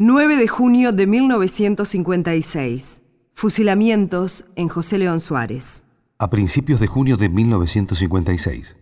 9 0.00 0.36
de 0.36 0.46
junio 0.46 0.92
de 0.92 1.08
1956. 1.08 3.02
Fusilamientos 3.34 4.46
en 4.54 4.68
José 4.68 4.96
León 4.96 5.18
Suárez. 5.18 5.82
A 6.20 6.30
principios 6.30 6.78
de 6.78 6.86
junio 6.86 7.16
de 7.16 7.28
1956, 7.28 8.76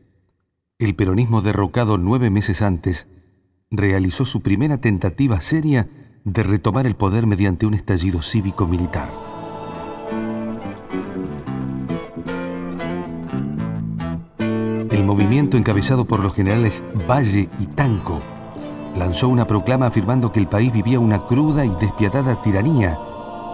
el 0.78 0.94
peronismo 0.94 1.40
derrocado 1.40 1.96
nueve 1.96 2.28
meses 2.28 2.60
antes 2.60 3.06
realizó 3.70 4.26
su 4.26 4.42
primera 4.42 4.76
tentativa 4.82 5.40
seria 5.40 5.88
de 6.24 6.42
retomar 6.42 6.86
el 6.86 6.96
poder 6.96 7.26
mediante 7.26 7.64
un 7.64 7.72
estallido 7.72 8.20
cívico-militar. 8.20 9.08
El 14.90 15.02
movimiento 15.02 15.56
encabezado 15.56 16.04
por 16.04 16.20
los 16.20 16.34
generales 16.34 16.82
Valle 17.08 17.48
y 17.58 17.68
Tanco 17.68 18.20
lanzó 18.96 19.28
una 19.28 19.46
proclama 19.46 19.86
afirmando 19.86 20.32
que 20.32 20.40
el 20.40 20.48
país 20.48 20.72
vivía 20.72 20.98
una 20.98 21.20
cruda 21.20 21.64
y 21.64 21.70
despiadada 21.80 22.40
tiranía 22.42 22.98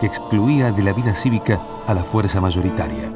que 0.01 0.07
excluía 0.07 0.73
de 0.73 0.83
la 0.83 0.93
vida 0.93 1.15
cívica 1.15 1.61
a 1.87 1.95
la 1.95 2.05
fuerza 2.05 2.41
mayoritaria. 2.41 3.13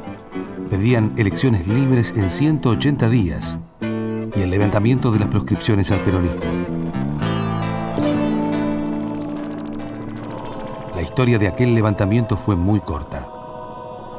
Pedían 0.69 1.13
elecciones 1.17 1.67
libres 1.67 2.13
en 2.15 2.29
180 2.29 3.09
días 3.09 3.57
y 3.81 4.41
el 4.41 4.49
levantamiento 4.49 5.11
de 5.11 5.19
las 5.19 5.29
proscripciones 5.29 5.91
al 5.91 6.01
peronismo. 6.01 6.41
La 10.95 11.01
historia 11.01 11.39
de 11.39 11.47
aquel 11.47 11.73
levantamiento 11.73 12.35
fue 12.35 12.55
muy 12.55 12.81
corta. 12.81 13.27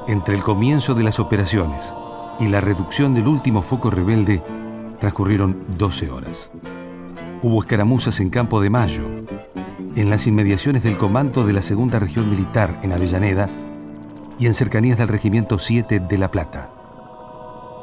Entre 0.07 0.35
el 0.35 0.43
comienzo 0.43 0.95
de 0.95 1.03
las 1.05 1.21
operaciones 1.21 1.93
y 2.41 2.49
la 2.49 2.61
reducción 2.61 3.15
del 3.15 3.27
último 3.27 3.63
foco 3.63 3.91
rebelde 3.91 4.43
transcurrieron 5.01 5.65
12 5.77 6.11
horas. 6.11 6.51
Hubo 7.41 7.61
escaramuzas 7.61 8.19
en 8.19 8.31
Campo 8.31 8.61
de 8.61 8.69
Mayo, 8.69 9.09
en 9.95 10.11
las 10.11 10.27
inmediaciones 10.27 10.83
del 10.83 10.99
comando 10.99 11.47
de 11.47 11.53
la 11.53 11.63
Segunda 11.63 12.01
Región 12.01 12.29
Militar 12.29 12.81
en 12.83 12.93
Avellaneda 12.93 13.49
y 14.41 14.47
en 14.47 14.55
cercanías 14.55 14.99
del 14.99 15.07
Regimiento 15.07 15.61
7 15.61 16.01
de 16.01 16.19
La 16.19 16.33
Plata. 16.33 16.71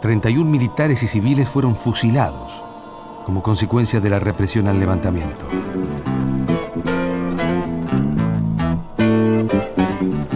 31 0.02 0.50
militares 0.50 1.04
y 1.04 1.08
civiles 1.08 1.48
fueron 1.48 1.78
fusilados 1.78 2.64
como 3.26 3.42
consecuencia 3.42 4.02
de 4.02 4.10
la 4.10 4.20
represión 4.20 4.68
al 4.68 4.78
levantamiento. 4.78 5.48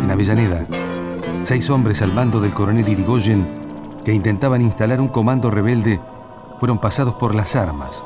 En 0.01 0.09
Avellaneda, 0.09 0.65
seis 1.43 1.69
hombres 1.69 2.01
al 2.01 2.13
mando 2.13 2.39
del 2.39 2.53
coronel 2.53 2.87
Irigoyen 2.87 3.99
que 4.05 4.13
intentaban 4.13 4.61
instalar 4.61 5.01
un 5.01 5.09
comando 5.09 5.51
rebelde 5.51 5.99
fueron 6.57 6.79
pasados 6.79 7.15
por 7.15 7.35
las 7.35 7.57
armas 7.57 8.01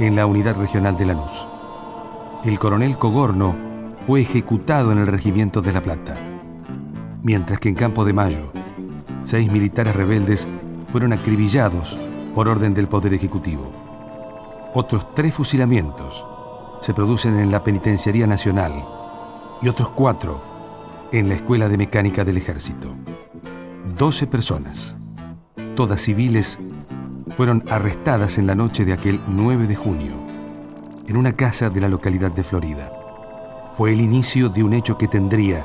en 0.00 0.16
la 0.16 0.24
unidad 0.24 0.56
regional 0.56 0.96
de 0.96 1.04
Lanús. 1.04 1.46
El 2.42 2.58
coronel 2.58 2.96
Cogorno 2.96 3.54
fue 4.06 4.22
ejecutado 4.22 4.92
en 4.92 4.98
el 4.98 5.06
regimiento 5.06 5.60
de 5.60 5.74
La 5.74 5.82
Plata, 5.82 6.16
mientras 7.22 7.60
que 7.60 7.68
en 7.68 7.74
Campo 7.74 8.06
de 8.06 8.14
Mayo, 8.14 8.50
seis 9.24 9.52
militares 9.52 9.94
rebeldes 9.94 10.48
fueron 10.90 11.12
acribillados 11.12 12.00
por 12.34 12.48
orden 12.48 12.72
del 12.72 12.88
Poder 12.88 13.12
Ejecutivo. 13.12 13.70
Otros 14.72 15.14
tres 15.14 15.34
fusilamientos 15.34 16.24
se 16.80 16.94
producen 16.94 17.38
en 17.38 17.52
la 17.52 17.62
Penitenciaría 17.62 18.26
Nacional 18.26 18.82
y 19.60 19.68
otros 19.68 19.90
cuatro 19.90 20.40
en 21.12 21.28
la 21.28 21.34
Escuela 21.34 21.68
de 21.68 21.76
Mecánica 21.76 22.24
del 22.24 22.38
Ejército. 22.38 22.94
Doce 23.98 24.26
personas, 24.26 24.96
todas 25.76 26.00
civiles, 26.00 26.58
fueron 27.40 27.64
arrestadas 27.70 28.36
en 28.36 28.46
la 28.46 28.54
noche 28.54 28.84
de 28.84 28.92
aquel 28.92 29.18
9 29.26 29.66
de 29.66 29.74
junio, 29.74 30.12
en 31.08 31.16
una 31.16 31.36
casa 31.36 31.70
de 31.70 31.80
la 31.80 31.88
localidad 31.88 32.30
de 32.30 32.42
Florida. 32.42 32.92
Fue 33.72 33.94
el 33.94 34.02
inicio 34.02 34.50
de 34.50 34.62
un 34.62 34.74
hecho 34.74 34.98
que 34.98 35.08
tendría, 35.08 35.64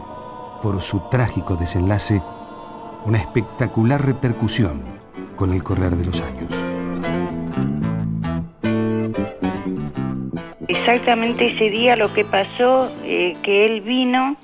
por 0.61 0.81
su 0.81 1.01
trágico 1.11 1.57
desenlace, 1.57 2.21
una 3.03 3.17
espectacular 3.17 4.05
repercusión 4.05 4.85
con 5.35 5.51
el 5.51 5.63
correr 5.63 5.97
de 5.97 6.05
los 6.05 6.21
años. 6.21 6.49
Exactamente 10.69 11.55
ese 11.55 11.69
día 11.71 11.97
lo 11.97 12.13
que 12.13 12.23
pasó, 12.23 12.89
eh, 13.03 13.35
que 13.43 13.65
él 13.65 13.81
vino, 13.81 14.37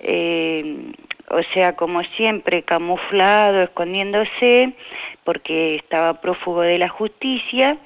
eh, 0.00 0.92
o 1.34 1.42
sea, 1.52 1.74
como 1.74 2.02
siempre, 2.16 2.62
camuflado, 2.62 3.62
escondiéndose, 3.62 4.74
porque 5.24 5.76
estaba 5.76 6.20
prófugo 6.20 6.60
de 6.60 6.78
la 6.78 6.88
justicia, 6.88 7.78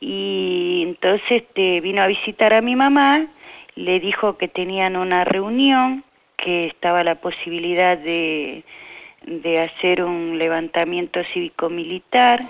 y 0.00 0.84
entonces 0.86 1.42
este, 1.42 1.80
vino 1.80 2.02
a 2.02 2.06
visitar 2.06 2.54
a 2.54 2.60
mi 2.60 2.76
mamá, 2.76 3.26
le 3.74 4.00
dijo 4.00 4.38
que 4.38 4.48
tenían 4.48 4.96
una 4.96 5.24
reunión, 5.24 6.04
que 6.36 6.66
estaba 6.66 7.02
la 7.02 7.16
posibilidad 7.16 7.98
de, 7.98 8.64
de 9.26 9.60
hacer 9.60 10.04
un 10.04 10.38
levantamiento 10.38 11.20
cívico-militar. 11.32 12.48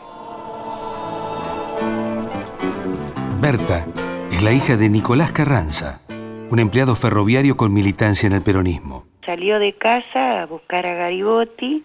Berta 3.41 3.87
es 4.31 4.43
la 4.43 4.53
hija 4.53 4.77
de 4.77 4.88
Nicolás 4.88 5.32
Carranza, 5.32 6.03
un 6.50 6.59
empleado 6.59 6.94
ferroviario 6.94 7.56
con 7.56 7.72
militancia 7.72 8.27
en 8.27 8.34
el 8.34 8.43
peronismo. 8.43 9.08
Salió 9.28 9.59
de 9.59 9.75
casa 9.75 10.41
a 10.41 10.47
buscar 10.47 10.87
a 10.87 10.94
Garibotti 10.94 11.84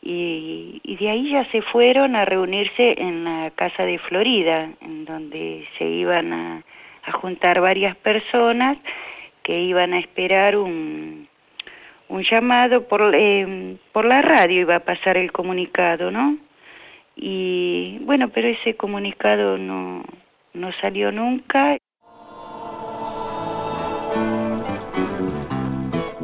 y, 0.00 0.80
y, 0.84 0.94
de 0.94 1.10
ahí 1.10 1.32
ya 1.32 1.44
se 1.50 1.60
fueron 1.60 2.14
a 2.14 2.24
reunirse 2.24 2.94
en 3.02 3.24
la 3.24 3.50
casa 3.50 3.84
de 3.84 3.98
Florida, 3.98 4.70
en 4.80 5.04
donde 5.04 5.66
se 5.76 5.88
iban 5.88 6.32
a, 6.32 6.62
a 7.02 7.10
juntar 7.10 7.60
varias 7.60 7.96
personas 7.96 8.78
que 9.42 9.60
iban 9.60 9.92
a 9.92 9.98
esperar 9.98 10.56
un, 10.56 11.26
un 12.08 12.22
llamado 12.22 12.86
por, 12.86 13.12
eh, 13.12 13.76
por 13.90 14.04
la 14.04 14.22
radio, 14.22 14.60
iba 14.60 14.76
a 14.76 14.84
pasar 14.84 15.16
el 15.16 15.32
comunicado, 15.32 16.12
¿no? 16.12 16.38
Y 17.16 17.98
bueno, 18.02 18.28
pero 18.28 18.46
ese 18.46 18.76
comunicado 18.76 19.58
no, 19.58 20.04
no 20.54 20.70
salió 20.80 21.10
nunca. 21.10 21.76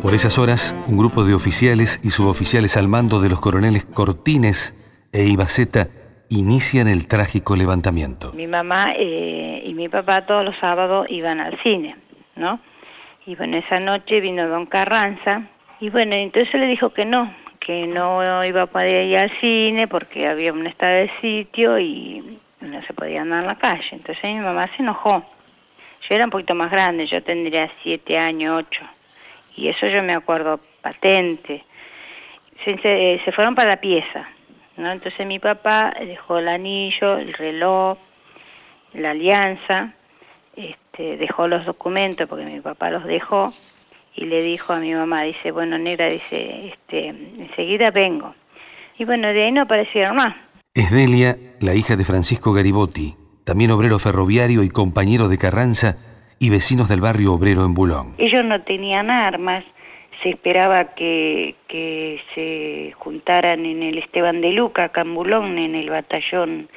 Por 0.08 0.14
esas 0.14 0.38
horas, 0.38 0.74
un 0.86 0.96
grupo 0.96 1.22
de 1.22 1.34
oficiales 1.34 2.00
y 2.02 2.08
suboficiales 2.08 2.78
al 2.78 2.88
mando 2.88 3.20
de 3.20 3.28
los 3.28 3.41
coroneles 3.41 3.84
Cortines 3.84 4.72
e 5.12 5.24
Ibaceta 5.24 5.88
inician 6.30 6.88
el 6.88 7.06
trágico 7.06 7.56
levantamiento. 7.56 8.32
Mi 8.32 8.46
mamá 8.46 8.94
eh, 8.96 9.60
y 9.62 9.74
mi 9.74 9.91
papá 9.91 10.22
todos 10.22 10.46
los 10.46 10.56
sábados 10.56 11.06
iban 11.10 11.41
al 11.41 11.58
cine, 11.62 11.94
¿no? 12.36 12.58
Y 13.26 13.36
bueno, 13.36 13.58
esa 13.58 13.80
noche 13.80 14.22
vino 14.22 14.48
don 14.48 14.64
Carranza 14.64 15.42
y 15.78 15.91
bueno, 15.91 16.14
entonces 16.14 16.54
le 16.54 16.69
dijo 16.69 16.88
que 16.88 17.04
no, 17.04 17.30
que 17.60 17.86
no 17.86 18.42
iba 18.46 18.62
a 18.62 18.66
poder 18.66 19.08
ir 19.08 19.19
al 19.19 19.30
cine 19.40 19.88
porque 19.88 20.26
había 20.26 20.54
un 20.54 20.66
estado 20.66 20.94
de 20.94 21.10
sitio 21.20 21.78
y 21.78 22.38
no 22.62 22.80
se 22.80 22.94
podía 22.94 23.20
andar 23.20 23.42
en 23.42 23.46
la 23.46 23.58
calle. 23.58 23.88
Entonces 23.92 24.25
mi 24.25 24.40
mamá 24.40 24.70
se 24.75 24.82
enojó. 24.82 25.22
Yo 26.08 26.14
era 26.14 26.25
un 26.25 26.30
poquito 26.30 26.54
más 26.54 26.70
grande, 26.70 27.06
yo 27.06 27.22
tendría 27.22 27.70
siete 27.82 28.16
años, 28.16 28.56
ocho 28.56 28.88
y 29.58 29.69
eso 29.69 29.88
yo 29.88 30.02
me 30.04 30.14
acuerdo 30.14 30.60
patente. 30.80 31.64
Se, 32.64 33.32
fueron 33.32 33.54
para 33.54 33.70
la 33.70 33.76
pieza, 33.80 34.28
¿no? 34.76 34.91
Entonces 34.91 35.26
mi 35.26 35.38
papá 35.38 35.92
dejó 35.98 36.38
el 36.38 36.48
anillo, 36.48 37.16
el 37.19 37.32
reloj, 37.32 37.98
la 38.92 39.10
alianza, 39.10 39.94
este, 40.54 41.16
dejó 41.16 41.48
los 41.48 41.64
documentos 41.64 42.28
porque 42.28 42.44
mi 42.44 42.60
papá 42.60 42.91
los 42.91 43.04
dejó 43.04 43.52
y 44.14 44.26
le 44.26 44.42
dijo 44.42 44.72
a 44.72 44.78
mi 44.78 44.94
mamá, 44.94 45.22
dice, 45.22 45.50
bueno, 45.50 45.78
negra, 45.78 46.08
dice, 46.08 46.69
este, 46.69 47.08
enseguida 47.08 47.90
vengo. 47.90 48.34
Y 48.96 49.04
bueno, 49.04 49.28
de 49.28 49.44
ahí 49.44 49.52
no 49.52 49.62
aparecieron 49.62 50.16
más. 50.16 50.36
Es 50.75 50.92
Delia, 50.92 51.36
la 51.60 51.75
hija 51.75 51.96
de 51.96 52.04
Francisco 52.04 52.52
Garibotti, 52.52 53.16
también 53.44 53.70
obrero 53.70 53.98
ferroviario 53.98 54.62
y 54.62 54.69
compañero 54.69 55.28
de 55.28 55.38
Carranza, 55.38 55.96
y 56.38 56.50
vecinos 56.50 56.88
del 56.88 57.00
barrio 57.00 57.32
obrero 57.32 57.65
en 57.65 57.75
Bulón. 57.75 58.15
Ellos 58.19 58.44
no 58.44 58.62
tenían 58.62 59.11
armas, 59.11 59.64
se 60.23 60.31
esperaba 60.31 60.94
que, 60.94 61.55
que 61.69 62.20
se 62.35 62.93
juntaran 62.96 63.64
en 63.67 63.82
el 63.82 63.99
Esteban 63.99 64.40
de 64.40 64.52
Luca, 64.52 64.85
acá 64.85 65.02
en 65.02 65.14
Bulón, 65.14 65.58
en 65.58 65.75
el 65.75 65.90
batallón 65.90 66.69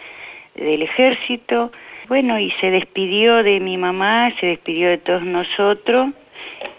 del 0.56 0.82
ejército. 0.82 1.72
Bueno, 2.08 2.40
y 2.40 2.52
se 2.60 2.72
despidió 2.72 3.44
de 3.44 3.60
mi 3.60 3.78
mamá, 3.78 4.34
se 4.40 4.48
despidió 4.48 4.90
de 4.90 4.98
todos 4.98 5.24
nosotros, 5.24 6.10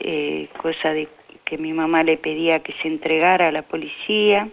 eh, 0.01 0.49
cosa 0.61 0.93
de 0.93 1.09
que 1.45 1.59
mi 1.59 1.73
mamá 1.73 2.03
le 2.03 2.17
pedía 2.17 2.61
que 2.61 2.75
se 2.83 2.89
entregara 2.89 3.49
a 3.49 3.53
la 3.53 3.63
policía. 3.63 4.49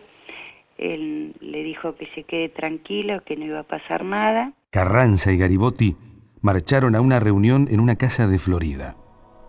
Él 0.77 1.33
le 1.41 1.63
dijo 1.63 1.95
que 1.95 2.07
se 2.15 2.23
quede 2.23 2.49
tranquilo, 2.49 3.21
que 3.25 3.35
no 3.35 3.45
iba 3.45 3.59
a 3.59 3.63
pasar 3.63 4.03
nada. 4.03 4.53
Carranza 4.71 5.31
y 5.31 5.37
Garibotti 5.37 5.95
marcharon 6.41 6.95
a 6.95 7.01
una 7.01 7.19
reunión 7.19 7.67
en 7.69 7.79
una 7.79 7.95
casa 7.95 8.27
de 8.27 8.39
Florida. 8.39 8.95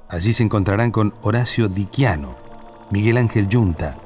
Allí 0.08 0.32
se 0.32 0.42
encontrarán 0.42 0.90
con 0.90 1.14
Horacio 1.22 1.68
Diquiano, 1.68 2.36
Miguel 2.90 3.16
Ángel 3.16 3.48
Yunta, 3.48 3.96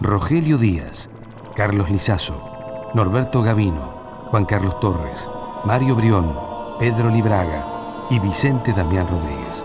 Rogelio 0.00 0.56
Díaz, 0.56 1.10
Carlos 1.54 1.90
Lizazo, 1.90 2.90
Norberto 2.94 3.42
Gavino, 3.42 4.00
Juan 4.30 4.46
Carlos 4.46 4.80
Torres, 4.80 5.28
Mario 5.64 5.96
Brión, 5.96 6.34
Pedro 6.78 7.10
Libraga 7.10 7.66
y 8.08 8.18
Vicente 8.18 8.72
Damián 8.72 9.06
Rodríguez. 9.08 9.64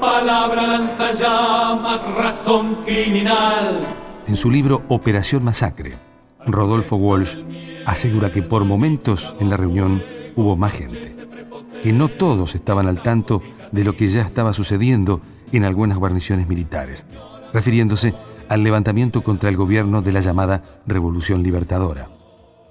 Palabra 0.00 0.86
razón 2.16 2.76
criminal. 2.84 3.80
En 4.26 4.36
su 4.36 4.50
libro 4.50 4.82
Operación 4.88 5.44
Masacre, 5.44 5.94
Rodolfo 6.46 6.96
Walsh 6.96 7.38
asegura 7.86 8.32
que 8.32 8.42
por 8.42 8.64
momentos 8.64 9.34
en 9.40 9.50
la 9.50 9.56
reunión 9.56 10.02
hubo 10.36 10.56
más 10.56 10.72
gente, 10.72 11.16
que 11.82 11.92
no 11.92 12.08
todos 12.08 12.54
estaban 12.54 12.86
al 12.86 13.02
tanto 13.02 13.42
de 13.72 13.84
lo 13.84 13.96
que 13.96 14.08
ya 14.08 14.22
estaba 14.22 14.52
sucediendo 14.52 15.20
en 15.52 15.64
algunas 15.64 15.98
guarniciones 15.98 16.48
militares, 16.48 17.06
refiriéndose 17.52 18.14
al 18.48 18.62
levantamiento 18.62 19.22
contra 19.22 19.50
el 19.50 19.56
gobierno 19.56 20.02
de 20.02 20.12
la 20.12 20.20
llamada 20.20 20.80
Revolución 20.86 21.42
Libertadora. 21.42 22.10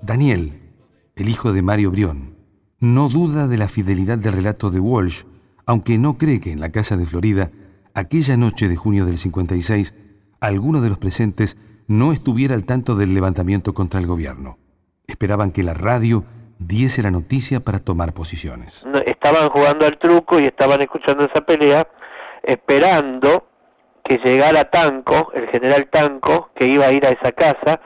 Daniel, 0.01 0.61
el 1.15 1.29
hijo 1.29 1.53
de 1.53 1.61
Mario 1.61 1.91
Brión, 1.91 2.35
no 2.79 3.09
duda 3.09 3.47
de 3.47 3.57
la 3.57 3.67
fidelidad 3.67 4.17
del 4.17 4.33
relato 4.33 4.69
de 4.69 4.79
Walsh, 4.79 5.23
aunque 5.67 5.97
no 5.97 6.17
cree 6.17 6.39
que 6.39 6.51
en 6.51 6.61
la 6.61 6.71
casa 6.71 6.95
de 6.95 7.05
Florida, 7.05 7.51
aquella 7.93 8.37
noche 8.37 8.69
de 8.69 8.77
junio 8.77 9.05
del 9.05 9.17
56, 9.17 9.93
alguno 10.39 10.81
de 10.81 10.89
los 10.89 10.97
presentes 10.97 11.57
no 11.87 12.13
estuviera 12.13 12.55
al 12.55 12.65
tanto 12.65 12.95
del 12.95 13.13
levantamiento 13.13 13.73
contra 13.73 13.99
el 13.99 14.07
gobierno. 14.07 14.57
Esperaban 15.07 15.51
que 15.51 15.63
la 15.63 15.73
radio 15.73 16.23
diese 16.57 17.03
la 17.03 17.11
noticia 17.11 17.59
para 17.59 17.79
tomar 17.79 18.13
posiciones. 18.13 18.85
Estaban 19.05 19.49
jugando 19.49 19.85
al 19.85 19.97
truco 19.97 20.39
y 20.39 20.45
estaban 20.45 20.81
escuchando 20.81 21.25
esa 21.25 21.41
pelea, 21.41 21.87
esperando 22.43 23.47
que 24.03 24.19
llegara 24.23 24.69
Tanco, 24.69 25.31
el 25.33 25.49
general 25.49 25.89
Tanco, 25.91 26.49
que 26.55 26.65
iba 26.65 26.85
a 26.85 26.91
ir 26.93 27.05
a 27.05 27.09
esa 27.09 27.33
casa, 27.33 27.81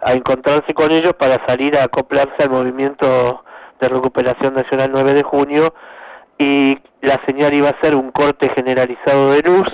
a 0.00 0.12
encontrarse 0.12 0.72
con 0.74 0.92
ellos 0.92 1.14
para 1.14 1.44
salir 1.46 1.76
a 1.76 1.84
acoplarse 1.84 2.44
al 2.44 2.50
movimiento 2.50 3.42
de 3.80 3.88
recuperación 3.88 4.54
nacional 4.54 4.90
9 4.92 5.14
de 5.14 5.22
junio 5.24 5.74
y 6.38 6.78
la 7.02 7.20
señal 7.26 7.54
iba 7.54 7.70
a 7.70 7.80
ser 7.80 7.94
un 7.94 8.10
corte 8.10 8.48
generalizado 8.54 9.32
de 9.32 9.42
luz 9.42 9.68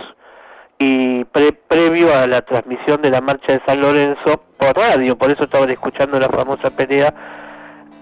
y 0.79 1.25
previo 1.25 2.14
a 2.14 2.26
la 2.26 2.43
transmisión 2.43 3.03
de 3.03 3.11
la 3.11 3.20
marcha 3.20 3.53
de 3.53 3.62
San 3.67 3.81
Lorenzo 3.81 4.43
por 4.59 4.76
radio, 4.76 5.17
por 5.17 5.31
eso 5.31 5.44
estaban 5.44 5.70
escuchando 5.70 6.19
la 6.19 6.29
famosa 6.29 6.70
pelea 6.70 7.14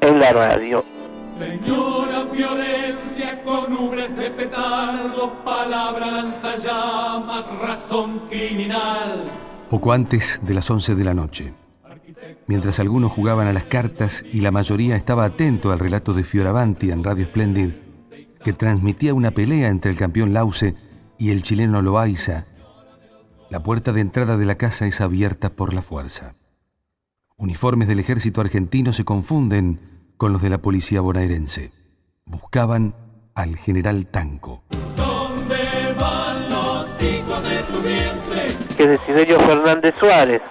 en 0.01 0.19
la 0.19 0.33
radio. 0.33 0.85
Señora 1.23 2.25
violencia 2.33 3.43
con 3.45 3.73
ubres 3.73 4.17
de 4.17 4.31
petardo, 4.31 5.33
palabra 5.45 6.11
lanzallamas, 6.11 7.51
razón 7.61 8.23
criminal. 8.31 9.27
Poco 9.69 9.93
antes 9.93 10.41
de 10.43 10.55
las 10.55 10.71
11 10.71 10.95
de 10.95 11.05
la 11.05 11.15
noche, 11.15 11.55
mientras 12.47 12.81
algunos 12.81 13.13
jugaban 13.13 13.47
a 13.47 13.53
las 13.53 13.65
cartas 13.65 14.25
y 14.33 14.41
la 14.41 14.51
mayoría 14.51 14.97
estaba 14.97 15.25
atento 15.25 15.71
al 15.71 15.79
relato 15.79 16.15
de 16.15 16.25
Fioravanti 16.25 16.91
en 16.91 17.05
Radio 17.05 17.27
Splendid, 17.27 17.71
que 18.43 18.53
transmitía 18.53 19.15
una 19.15 19.31
pelea 19.33 19.69
entre 19.69 19.91
el 19.91 19.97
campeón 19.97 20.33
Lause 20.33 20.75
y 21.19 21.31
el 21.31 21.43
chileno 21.43 21.83
Loaiza, 21.83 22.47
la 23.51 23.63
puerta 23.63 23.93
de 23.93 24.01
entrada 24.01 24.37
de 24.37 24.47
la 24.47 24.57
casa 24.57 24.87
es 24.87 25.01
abierta 25.01 25.51
por 25.51 25.75
la 25.75 25.83
fuerza. 25.83 26.35
Uniformes 27.37 27.89
del 27.89 27.99
ejército 27.99 28.41
argentino 28.41 28.93
se 28.93 29.05
confunden 29.05 29.81
con 30.17 30.33
los 30.33 30.43
de 30.43 30.51
la 30.51 30.59
policía 30.59 31.01
bonaerense. 31.01 31.73
Buscaban 32.25 32.95
al 33.35 33.57
general 33.57 34.07
Tanco. 34.07 34.63
¿Dónde 34.95 35.95
van 35.99 36.49
los 36.49 37.03
hijos 37.03 37.43
de 37.43 37.63
tu 37.65 37.81
vientre? 37.81 38.49
Que 38.77 38.83
es 38.85 38.89
Desiderio 38.91 39.41
Fernández 39.41 39.95
Suárez, 39.99 40.43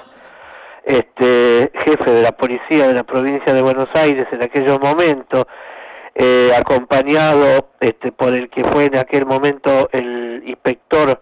este 0.83 1.71
jefe 1.85 2.11
de 2.11 2.21
la 2.21 2.31
policía 2.31 2.87
de 2.87 2.93
la 2.93 3.03
provincia 3.03 3.53
de 3.53 3.61
Buenos 3.61 3.89
Aires 3.93 4.27
en 4.31 4.41
aquellos 4.41 4.79
momentos, 4.79 5.45
eh, 6.15 6.51
acompañado 6.57 7.69
este, 7.79 8.11
por 8.11 8.33
el 8.33 8.49
que 8.49 8.63
fue 8.63 8.85
en 8.85 8.97
aquel 8.97 9.25
momento 9.25 9.89
el 9.91 10.43
inspector 10.45 11.21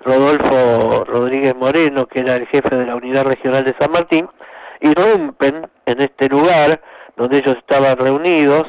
Rodolfo 0.00 1.04
Rodríguez 1.04 1.54
Moreno, 1.54 2.06
que 2.06 2.20
era 2.20 2.36
el 2.36 2.46
jefe 2.46 2.76
de 2.76 2.86
la 2.86 2.96
unidad 2.96 3.24
regional 3.24 3.64
de 3.64 3.74
San 3.78 3.92
Martín, 3.92 4.28
irrumpen 4.80 5.68
en 5.86 6.00
este 6.00 6.28
lugar 6.28 6.80
donde 7.16 7.38
ellos 7.38 7.56
estaban 7.56 7.96
reunidos 7.96 8.64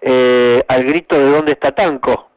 eh, 0.00 0.62
al 0.68 0.84
grito 0.84 1.18
de 1.18 1.30
dónde 1.30 1.52
está 1.52 1.72
Tanco, 1.72 2.30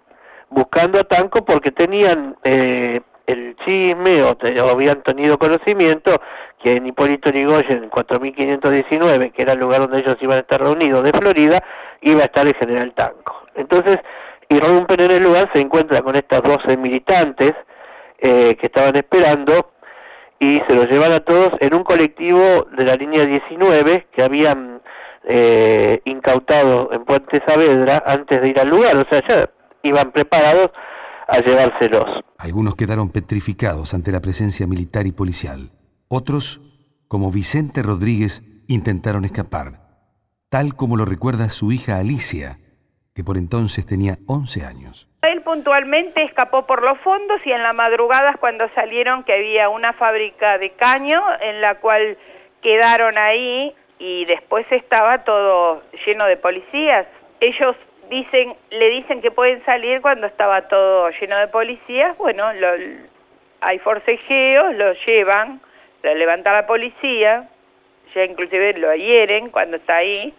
buscando 0.49 0.99
a 0.99 1.03
Tanco 1.03 1.45
porque 1.45 1.71
tenían 1.71 2.35
eh, 2.43 3.01
el 3.25 3.55
chisme 3.65 4.23
o, 4.23 4.37
habían 4.69 5.01
tenido 5.03 5.37
conocimiento 5.37 6.19
que 6.63 6.77
en 6.77 6.87
Hipólito 6.87 7.29
Yrigoyen 7.29 7.83
en 7.83 7.89
4519, 7.89 9.31
que 9.31 9.41
era 9.41 9.53
el 9.53 9.59
lugar 9.59 9.81
donde 9.81 9.99
ellos 9.99 10.15
iban 10.21 10.37
a 10.37 10.41
estar 10.41 10.61
reunidos 10.61 11.03
de 11.03 11.11
Florida, 11.11 11.61
iba 12.01 12.21
a 12.21 12.25
estar 12.25 12.47
el 12.47 12.55
general 12.55 12.93
Tanco. 12.95 13.45
Entonces 13.55 13.99
irrumpen 14.49 15.01
en 15.01 15.11
el 15.11 15.23
lugar, 15.23 15.49
se 15.53 15.59
encuentran 15.59 16.03
con 16.03 16.15
estas 16.15 16.41
12 16.41 16.77
militantes, 16.77 17.51
eh, 18.17 18.55
que 18.55 18.67
estaban 18.67 18.95
esperando 18.95 19.73
y 20.39 20.61
se 20.67 20.75
los 20.75 20.87
llevan 20.87 21.11
a 21.11 21.19
todos 21.19 21.51
en 21.59 21.73
un 21.75 21.83
colectivo 21.83 22.67
de 22.77 22.85
la 22.85 22.95
línea 22.95 23.25
19 23.25 24.07
que 24.15 24.23
habían 24.23 24.81
eh, 25.25 25.99
incautado 26.05 26.89
en 26.93 27.03
Puente 27.03 27.41
Saavedra 27.45 28.03
antes 28.05 28.41
de 28.41 28.49
ir 28.49 28.59
al 28.59 28.69
lugar, 28.69 28.95
o 28.95 29.05
sea, 29.09 29.21
ya 29.27 29.49
iban 29.83 30.11
preparados 30.11 30.69
a 31.27 31.39
llevárselos. 31.39 32.23
Algunos 32.37 32.75
quedaron 32.75 33.09
petrificados 33.09 33.93
ante 33.93 34.11
la 34.11 34.21
presencia 34.21 34.67
militar 34.67 35.07
y 35.07 35.11
policial. 35.11 35.71
Otros, 36.07 36.61
como 37.07 37.31
Vicente 37.31 37.81
Rodríguez, 37.81 38.43
intentaron 38.67 39.25
escapar, 39.25 39.79
tal 40.49 40.75
como 40.75 40.97
lo 40.97 41.05
recuerda 41.05 41.49
su 41.49 41.71
hija 41.71 41.97
Alicia, 41.97 42.57
que 43.15 43.23
por 43.23 43.37
entonces 43.37 43.85
tenía 43.85 44.17
11 44.27 44.65
años. 44.65 45.07
Él 45.21 45.41
puntualmente 45.41 46.23
escapó 46.23 46.65
por 46.65 46.83
los 46.83 46.97
fondos 46.99 47.39
y 47.45 47.51
en 47.51 47.63
la 47.63 47.73
madrugada 47.73 48.35
cuando 48.39 48.67
salieron 48.75 49.23
que 49.23 49.33
había 49.33 49.69
una 49.69 49.93
fábrica 49.93 50.57
de 50.57 50.71
caño 50.71 51.21
en 51.41 51.61
la 51.61 51.75
cual 51.75 52.17
quedaron 52.61 53.17
ahí 53.17 53.73
y 53.99 54.25
después 54.25 54.65
estaba 54.71 55.23
todo 55.23 55.83
lleno 56.05 56.25
de 56.25 56.37
policías. 56.37 57.07
Ellos 57.39 57.75
dicen, 58.09 58.55
le 58.71 58.89
dicen 58.89 59.21
que 59.21 59.31
pueden 59.31 59.63
salir 59.65 60.01
cuando 60.01 60.27
estaba 60.27 60.67
todo 60.67 61.09
lleno 61.21 61.37
de 61.37 61.47
policías. 61.47 62.17
Bueno, 62.17 62.45
hay 63.61 63.79
forcejeos, 63.79 64.75
lo 64.75 64.93
llevan, 65.05 65.61
lo 66.03 66.13
levanta 66.13 66.51
la 66.51 66.67
policía, 66.67 67.49
ya 68.13 68.25
inclusive 68.25 68.77
lo 68.77 68.93
hieren 68.93 69.49
cuando 69.49 69.77
está 69.77 69.95
ahí. 69.97 70.33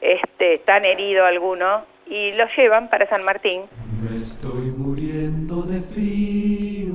Este, 0.00 0.54
están 0.54 0.84
heridos 0.84 1.26
algunos 1.26 1.82
y 2.06 2.32
lo 2.32 2.44
llevan 2.56 2.88
para 2.90 3.08
San 3.08 3.24
Martín. 3.24 3.62
Me 4.02 4.16
estoy 4.16 4.70
muriendo 4.76 5.62
de 5.62 5.80
frío, 5.80 6.92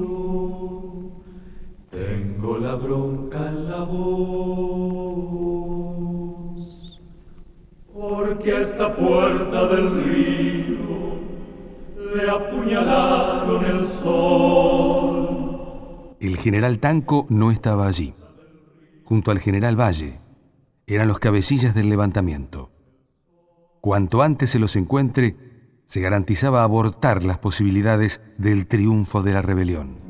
tengo 1.89 2.57
la 2.59 2.75
bronca 2.75 3.39
en 3.47 3.71
la 3.71 3.79
voz, 3.79 4.21
porque 7.93 8.51
a 8.51 8.59
esta 8.59 8.93
puerta 8.93 9.67
del 9.67 10.03
río 10.03 11.17
le 12.13 12.29
apuñalaron 12.29 13.65
el 13.65 13.87
sol. 13.87 14.86
El 16.27 16.35
general 16.35 16.79
Tanco 16.79 17.25
no 17.29 17.51
estaba 17.51 17.87
allí. 17.87 18.13
Junto 19.05 19.31
al 19.31 19.39
general 19.39 19.79
Valle, 19.79 20.19
eran 20.85 21.07
los 21.07 21.19
cabecillas 21.19 21.73
del 21.73 21.87
levantamiento. 21.87 22.69
Cuanto 23.79 24.21
antes 24.21 24.49
se 24.49 24.59
los 24.59 24.75
encuentre, 24.75 25.37
se 25.85 26.01
garantizaba 26.01 26.63
abortar 26.63 27.23
las 27.23 27.37
posibilidades 27.37 28.19
del 28.37 28.67
triunfo 28.67 29.23
de 29.23 29.31
la 29.31 29.41
rebelión. 29.41 30.06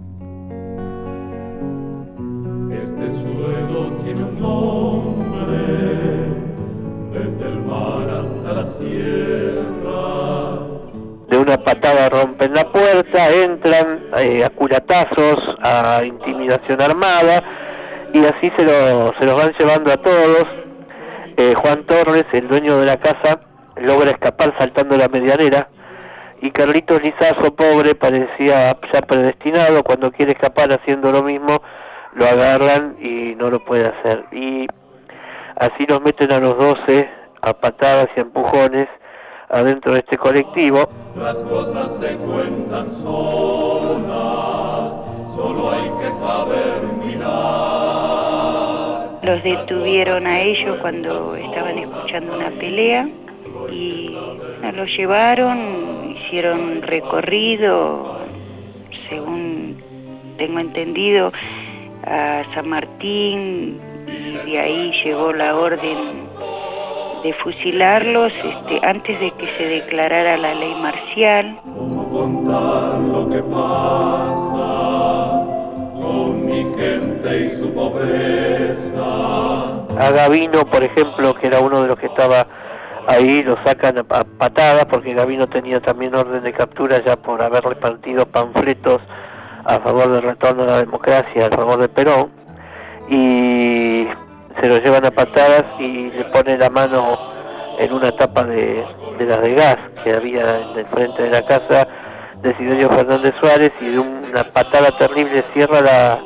Una 11.48 11.64
patada 11.64 12.10
rompen 12.10 12.54
la 12.54 12.70
puerta, 12.72 13.30
entran 13.30 14.02
eh, 14.18 14.44
a 14.44 14.50
curatazos, 14.50 15.56
a 15.62 16.04
intimidación 16.04 16.82
armada, 16.82 17.42
y 18.14 18.20
así 18.26 18.52
se, 18.58 18.66
se 18.66 19.26
los 19.26 19.36
van 19.36 19.54
llevando 19.58 19.94
a 19.94 19.98
todos. 19.98 20.46
Eh, 21.38 21.54
Juan 21.56 21.86
Torres, 21.86 22.26
el 22.34 22.50
dueño 22.50 22.80
de 22.80 22.86
la 22.86 22.98
casa, 22.98 23.40
logra 23.78 24.12
escapar 24.12 24.54
saltando 24.58 24.98
la 24.98 25.08
medianera 25.08 25.70
y 26.42 26.52
Carlitos 26.52 27.02
Lizazo, 27.02 27.56
pobre, 27.56 27.96
parecía 27.96 28.78
ya 28.94 29.02
predestinado, 29.02 29.84
cuando 29.84 30.12
quiere 30.12 30.34
escapar 30.34 30.72
haciendo 30.72 31.12
lo 31.12 31.24
mismo, 31.24 31.62
lo 32.14 32.26
agarran 32.26 32.98
y 33.00 33.36
no 33.36 33.50
lo 33.50 33.64
puede 33.64 33.88
hacer. 33.88 34.26
Y 34.32 34.68
así 35.56 35.86
los 35.88 36.02
meten 36.02 36.32
a 36.32 36.40
los 36.40 36.58
12 36.58 37.10
a 37.42 37.54
patadas 37.54 38.08
y 38.16 38.20
empujones 38.20 38.88
adentro 39.50 39.94
de 39.94 40.00
este 40.00 40.18
colectivo. 40.18 40.90
Las 41.16 41.38
cosas 41.46 41.98
se 41.98 42.16
cuentan 42.18 42.92
solas, 42.94 44.14
solo 45.34 45.72
hay 45.72 45.90
que 46.02 46.12
saber 46.12 46.84
mirar. 47.06 48.38
Los 49.24 49.44
detuvieron 49.44 50.28
a 50.28 50.42
ellos 50.42 50.78
cuando 50.80 51.36
estaban 51.36 51.78
escuchando 51.80 52.36
una 52.36 52.50
pelea 52.52 53.10
y 53.72 54.16
nos 54.62 54.76
lo 54.76 54.86
llevaron, 54.86 56.16
hicieron 56.16 56.60
un 56.60 56.82
recorrido, 56.82 58.20
según 59.10 59.84
tengo 60.38 60.60
entendido, 60.60 61.32
a 62.06 62.44
San 62.54 62.70
Martín 62.70 63.80
y 64.08 64.38
de 64.50 64.60
ahí 64.60 64.92
llegó 65.04 65.34
la 65.34 65.58
orden 65.58 66.28
de 67.24 67.34
fusilarlos 67.34 68.34
este, 68.34 68.86
antes 68.86 69.20
de 69.20 69.32
que 69.32 69.48
se 69.58 69.68
declarara 69.68 70.38
la 70.38 70.54
ley 70.54 70.76
marcial. 70.82 71.60
¿Cómo 71.64 72.10
contar 72.10 73.00
lo 73.00 73.30
que 73.30 73.42
pasa 73.44 74.68
con 76.02 76.46
mi 76.46 76.64
gente 76.78 77.46
y 77.46 77.50
su 77.50 77.74
pobreza? 77.74 79.04
A 80.00 80.12
Gavino, 80.12 80.66
por 80.66 80.84
ejemplo, 80.84 81.34
que 81.36 81.48
era 81.48 81.60
uno 81.60 81.82
de 81.82 81.88
los 81.88 82.00
que 82.00 82.06
estaba 82.08 82.46
ahí, 83.08 83.44
lo 83.44 83.58
sacan 83.64 83.98
a 83.98 84.04
patadas 84.04 84.86
porque 84.86 85.14
Gavino 85.14 85.48
tenía 85.48 85.80
también 85.80 86.14
orden 86.14 86.44
de 86.44 86.54
captura 86.54 87.04
ya 87.04 87.16
por 87.16 87.42
haber 87.42 87.64
repartido 87.64 88.26
panfletos 88.26 89.02
a 89.66 89.80
favor 89.80 90.12
del 90.12 90.22
retorno 90.22 90.64
a 90.64 90.68
la 90.68 90.78
democracia, 90.80 91.48
a 91.48 91.50
favor 91.50 91.80
de 91.80 91.90
Perón, 91.90 92.30
y 93.10 94.08
se 94.60 94.68
lo 94.68 94.78
llevan 94.78 95.06
a 95.06 95.12
patadas 95.12 95.66
y 95.80 96.12
le 96.12 96.26
pone 96.26 96.58
la 96.58 96.70
mano 96.70 97.18
en 97.80 97.94
una 97.94 98.12
tapa 98.12 98.44
de, 98.44 98.84
las 99.20 99.42
de 99.42 99.54
gas 99.54 99.78
que 100.04 100.14
había 100.14 100.60
en 100.62 100.80
el 100.80 100.86
frente 100.88 101.24
de 101.24 101.30
la 101.30 101.44
casa 101.44 101.88
de 102.42 102.56
Siderio 102.56 102.90
Fernández 102.90 103.34
Suárez 103.40 103.72
y 103.82 103.90
de 103.90 104.00
una 104.00 104.44
patada 104.46 104.92
terrible 104.92 105.44
cierra 105.54 105.82
la, 105.82 106.20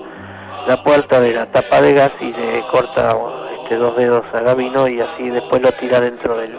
la 0.67 0.83
puerta 0.83 1.19
de 1.19 1.33
la 1.33 1.45
tapa 1.51 1.81
de 1.81 1.93
gas 1.93 2.11
y 2.19 2.31
le 2.33 2.61
corta 2.71 3.15
este, 3.61 3.75
dos 3.75 3.95
dedos 3.95 4.25
a 4.33 4.41
Gavino 4.41 4.88
y 4.88 5.00
así 5.01 5.29
después 5.29 5.61
lo 5.61 5.71
tira 5.73 6.00
dentro 6.00 6.38
del 6.38 6.57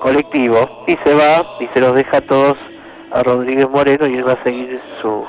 colectivo. 0.00 0.84
Y 0.86 0.96
se 1.04 1.14
va 1.14 1.44
y 1.60 1.66
se 1.68 1.80
los 1.80 1.94
deja 1.94 2.18
a 2.18 2.20
todos 2.22 2.56
a 3.12 3.22
Rodríguez 3.22 3.68
Moreno 3.68 4.06
y 4.06 4.14
él 4.14 4.26
va 4.26 4.32
a 4.32 4.42
seguir 4.42 4.80
su 5.00 5.24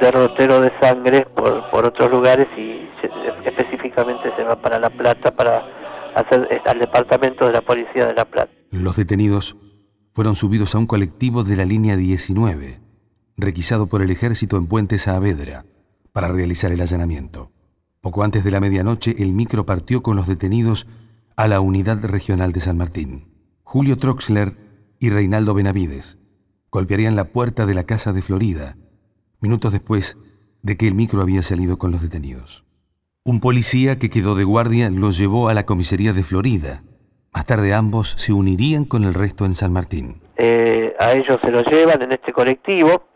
derrotero 0.00 0.60
de 0.60 0.72
sangre 0.80 1.26
por, 1.34 1.70
por 1.70 1.84
otros 1.84 2.10
lugares 2.10 2.48
y 2.56 2.86
específicamente 3.44 4.30
se 4.36 4.42
va 4.42 4.56
para 4.56 4.78
La 4.78 4.90
Plata 4.90 5.30
para 5.30 5.64
hacer 6.14 6.48
eh, 6.50 6.60
al 6.64 6.78
departamento 6.78 7.46
de 7.46 7.52
la 7.52 7.60
policía 7.60 8.06
de 8.06 8.14
La 8.14 8.24
Plata. 8.24 8.52
Los 8.70 8.96
detenidos 8.96 9.56
fueron 10.12 10.34
subidos 10.34 10.74
a 10.74 10.78
un 10.78 10.86
colectivo 10.86 11.44
de 11.44 11.56
la 11.56 11.64
línea 11.64 11.96
19, 11.96 12.80
requisado 13.36 13.86
por 13.86 14.02
el 14.02 14.10
ejército 14.10 14.56
en 14.56 14.66
Puente 14.66 14.98
Saavedra, 14.98 15.66
para 16.12 16.28
realizar 16.28 16.72
el 16.72 16.80
allanamiento. 16.80 17.50
Poco 18.00 18.22
antes 18.24 18.44
de 18.44 18.50
la 18.50 18.60
medianoche, 18.60 19.14
el 19.18 19.32
micro 19.32 19.66
partió 19.66 20.02
con 20.02 20.16
los 20.16 20.26
detenidos 20.26 20.86
a 21.36 21.48
la 21.48 21.60
unidad 21.60 22.02
regional 22.02 22.52
de 22.52 22.60
San 22.60 22.78
Martín. 22.78 23.28
Julio 23.62 23.98
Troxler 23.98 24.56
y 24.98 25.10
Reinaldo 25.10 25.52
Benavides 25.52 26.18
golpearían 26.70 27.16
la 27.16 27.24
puerta 27.24 27.66
de 27.66 27.74
la 27.74 27.84
casa 27.84 28.12
de 28.12 28.22
Florida, 28.22 28.76
minutos 29.40 29.72
después 29.72 30.16
de 30.62 30.76
que 30.76 30.88
el 30.88 30.94
micro 30.94 31.22
había 31.22 31.42
salido 31.42 31.78
con 31.78 31.92
los 31.92 32.02
detenidos. 32.02 32.64
Un 33.24 33.40
policía 33.40 33.98
que 33.98 34.10
quedó 34.10 34.34
de 34.34 34.44
guardia 34.44 34.90
los 34.90 35.18
llevó 35.18 35.48
a 35.48 35.54
la 35.54 35.66
comisaría 35.66 36.12
de 36.12 36.22
Florida. 36.22 36.82
Más 37.32 37.44
tarde 37.44 37.74
ambos 37.74 38.14
se 38.16 38.32
unirían 38.32 38.84
con 38.84 39.04
el 39.04 39.14
resto 39.14 39.44
en 39.44 39.54
San 39.54 39.72
Martín. 39.72 40.22
Eh, 40.36 40.94
a 40.98 41.12
ellos 41.12 41.38
se 41.42 41.50
los 41.50 41.64
llevan 41.66 42.02
en 42.02 42.12
este 42.12 42.32
colectivo, 42.32 43.08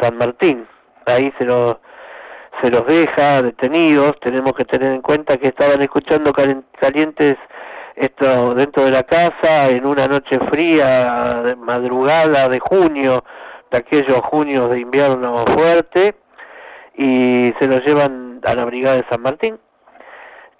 San 0.00 0.16
Martín. 0.16 0.66
Ahí 1.06 1.32
se, 1.38 1.46
se 1.46 2.70
los 2.70 2.86
deja 2.86 3.42
detenidos. 3.42 4.18
Tenemos 4.20 4.52
que 4.52 4.64
tener 4.64 4.92
en 4.92 5.02
cuenta 5.02 5.36
que 5.36 5.48
estaban 5.48 5.82
escuchando 5.82 6.32
calientes 6.32 7.36
esto 7.96 8.54
dentro 8.54 8.84
de 8.84 8.90
la 8.90 9.02
casa 9.04 9.70
en 9.70 9.86
una 9.86 10.06
noche 10.08 10.38
fría, 10.50 11.42
de 11.42 11.56
madrugada 11.56 12.48
de 12.48 12.58
junio, 12.58 13.24
aquellos 13.74 14.20
junios 14.20 14.70
de 14.70 14.80
invierno 14.80 15.44
fuerte, 15.46 16.14
y 16.96 17.52
se 17.58 17.66
los 17.66 17.84
llevan 17.84 18.40
a 18.44 18.54
la 18.54 18.64
brigada 18.64 18.96
de 18.96 19.06
San 19.10 19.22
Martín. 19.22 19.58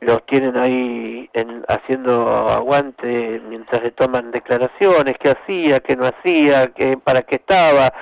Los 0.00 0.24
tienen 0.26 0.56
ahí 0.56 1.30
en, 1.32 1.64
haciendo 1.68 2.28
aguante 2.50 3.40
mientras 3.48 3.82
le 3.82 3.90
toman 3.92 4.32
declaraciones, 4.32 5.14
qué 5.18 5.30
hacía, 5.30 5.80
qué 5.80 5.96
no 5.96 6.06
hacía, 6.06 6.66
qué, 6.68 6.98
para 7.02 7.22
qué 7.22 7.36
estaba, 7.36 7.92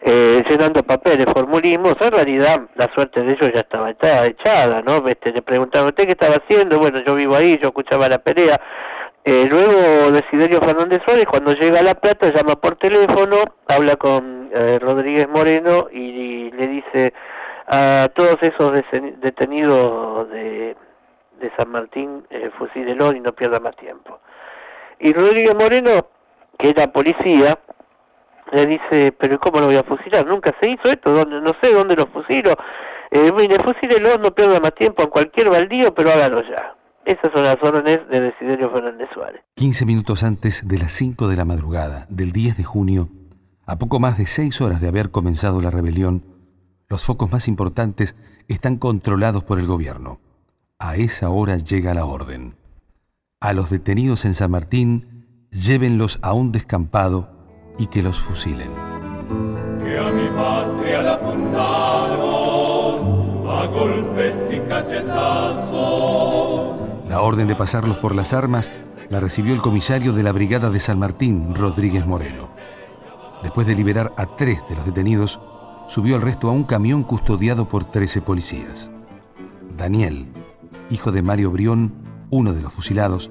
eh, 0.00 0.42
llenando 0.48 0.82
papeles, 0.82 1.26
formulismos, 1.32 1.94
en 2.00 2.12
realidad 2.12 2.62
la 2.74 2.90
suerte 2.94 3.22
de 3.22 3.32
ellos 3.32 3.52
ya 3.52 3.60
estaba 3.60 3.90
echada, 4.26 4.82
¿no? 4.82 5.06
Este, 5.08 5.32
le 5.32 5.42
preguntaron, 5.42 5.88
¿usted 5.88 6.04
qué 6.04 6.12
estaba 6.12 6.36
haciendo? 6.36 6.78
Bueno, 6.78 7.00
yo 7.06 7.14
vivo 7.14 7.36
ahí, 7.36 7.58
yo 7.62 7.68
escuchaba 7.68 8.08
la 8.08 8.18
pelea. 8.18 8.60
Eh, 9.24 9.46
luego 9.50 10.12
Desiderio 10.12 10.60
Fernández 10.60 11.02
Suárez, 11.04 11.26
cuando 11.26 11.52
llega 11.52 11.80
a 11.80 11.82
La 11.82 11.94
Plata, 11.94 12.32
llama 12.32 12.54
por 12.56 12.76
teléfono, 12.76 13.36
habla 13.66 13.96
con 13.96 14.35
eh, 14.52 14.78
Rodríguez 14.80 15.28
Moreno 15.28 15.88
y, 15.92 16.50
le 16.50 16.66
dice 16.68 17.12
a 17.66 18.08
todos 18.14 18.36
esos 18.42 18.72
detenidos 19.20 20.30
de, 20.30 20.76
de 21.40 21.52
San 21.56 21.70
Martín, 21.70 22.24
eh, 22.30 22.50
fusílelo 22.58 23.12
y 23.12 23.20
no 23.20 23.32
pierda 23.32 23.60
más 23.60 23.76
tiempo. 23.76 24.20
Y 24.98 25.12
Rodríguez 25.12 25.54
Moreno, 25.54 26.08
que 26.58 26.70
era 26.70 26.92
policía, 26.92 27.58
le 28.52 28.66
dice, 28.66 29.12
pero 29.12 29.38
¿cómo 29.40 29.60
lo 29.60 29.66
voy 29.66 29.76
a 29.76 29.82
fusilar? 29.82 30.26
Nunca 30.26 30.54
se 30.60 30.70
hizo 30.70 30.84
esto, 30.84 31.24
no 31.24 31.52
sé 31.60 31.72
dónde 31.72 31.96
lo 31.96 32.06
fusilo. 32.06 32.54
Eh, 33.10 33.30
mire, 33.32 33.56
fusílelo, 33.62 34.18
no 34.18 34.32
pierda 34.32 34.60
más 34.60 34.74
tiempo 34.74 35.02
en 35.02 35.10
cualquier 35.10 35.50
baldío, 35.50 35.94
pero 35.94 36.10
hágalo 36.10 36.42
ya. 36.42 36.74
Esas 37.04 37.30
son 37.32 37.44
las 37.44 37.56
órdenes 37.62 38.00
de 38.08 38.20
Desiderio 38.20 38.70
Fernández 38.70 39.08
Suárez. 39.14 39.40
15 39.54 39.86
minutos 39.86 40.24
antes 40.24 40.66
de 40.66 40.78
las 40.78 40.92
5 40.92 41.28
de 41.28 41.36
la 41.36 41.44
madrugada 41.44 42.06
del 42.08 42.32
10 42.32 42.56
de 42.56 42.64
junio, 42.64 43.08
a 43.66 43.78
poco 43.78 43.98
más 43.98 44.16
de 44.16 44.26
seis 44.26 44.60
horas 44.60 44.80
de 44.80 44.86
haber 44.88 45.10
comenzado 45.10 45.60
la 45.60 45.70
rebelión, 45.70 46.22
los 46.88 47.02
focos 47.02 47.32
más 47.32 47.48
importantes 47.48 48.14
están 48.46 48.76
controlados 48.76 49.42
por 49.42 49.58
el 49.58 49.66
gobierno. 49.66 50.20
A 50.78 50.94
esa 50.96 51.30
hora 51.30 51.56
llega 51.56 51.92
la 51.92 52.04
orden. 52.04 52.54
A 53.40 53.52
los 53.52 53.70
detenidos 53.70 54.24
en 54.24 54.34
San 54.34 54.52
Martín, 54.52 55.48
llévenlos 55.50 56.20
a 56.22 56.32
un 56.32 56.52
descampado 56.52 57.28
y 57.76 57.88
que 57.88 58.04
los 58.04 58.20
fusilen. 58.20 58.70
Que 59.82 59.98
a 59.98 60.12
mi 60.12 60.28
patria 60.28 61.02
la 61.02 61.18
fundaron 61.18 62.28
a 63.48 63.66
golpes 63.66 64.52
y 64.52 64.60
cachetazos. 64.60 66.78
La 67.08 67.20
orden 67.20 67.48
de 67.48 67.56
pasarlos 67.56 67.96
por 67.96 68.14
las 68.14 68.32
armas 68.32 68.70
la 69.08 69.18
recibió 69.18 69.54
el 69.54 69.60
comisario 69.60 70.12
de 70.12 70.22
la 70.22 70.30
Brigada 70.30 70.70
de 70.70 70.78
San 70.78 71.00
Martín, 71.00 71.52
Rodríguez 71.54 72.06
Moreno. 72.06 72.54
Después 73.46 73.68
de 73.68 73.76
liberar 73.76 74.10
a 74.16 74.26
tres 74.26 74.68
de 74.68 74.74
los 74.74 74.84
detenidos, 74.84 75.38
subió 75.86 76.16
el 76.16 76.22
resto 76.22 76.48
a 76.48 76.50
un 76.50 76.64
camión 76.64 77.04
custodiado 77.04 77.66
por 77.66 77.84
13 77.84 78.20
policías. 78.20 78.90
Daniel, 79.76 80.26
hijo 80.90 81.12
de 81.12 81.22
Mario 81.22 81.52
Brión, 81.52 81.94
uno 82.28 82.54
de 82.54 82.60
los 82.60 82.72
fusilados, 82.72 83.30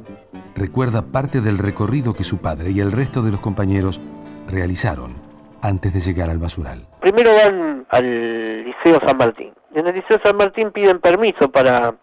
recuerda 0.55 1.01
parte 1.01 1.41
del 1.41 1.57
recorrido 1.57 2.13
que 2.13 2.24
su 2.24 2.38
padre 2.38 2.72
y 2.72 2.79
el 2.79 2.93
resto 2.93 3.24
de 3.24 3.31
los 3.31 3.41
compañeros 3.41 4.00
realizaron 4.48 5.15
antes 5.62 5.93
de 5.93 6.00
llegar 6.00 6.29
al 6.29 6.38
basural? 6.38 6.88
Primero 7.01 7.31
van 7.36 7.86
al 7.89 8.63
Liceo 8.63 9.01
San 9.05 9.17
Martín. 9.17 9.51
En 9.74 9.86
el 9.86 9.95
Liceo 9.95 10.17
San 10.24 10.38
Martín 10.38 10.72
piden 10.72 11.01
permiso 11.01 11.51
para 11.51 11.93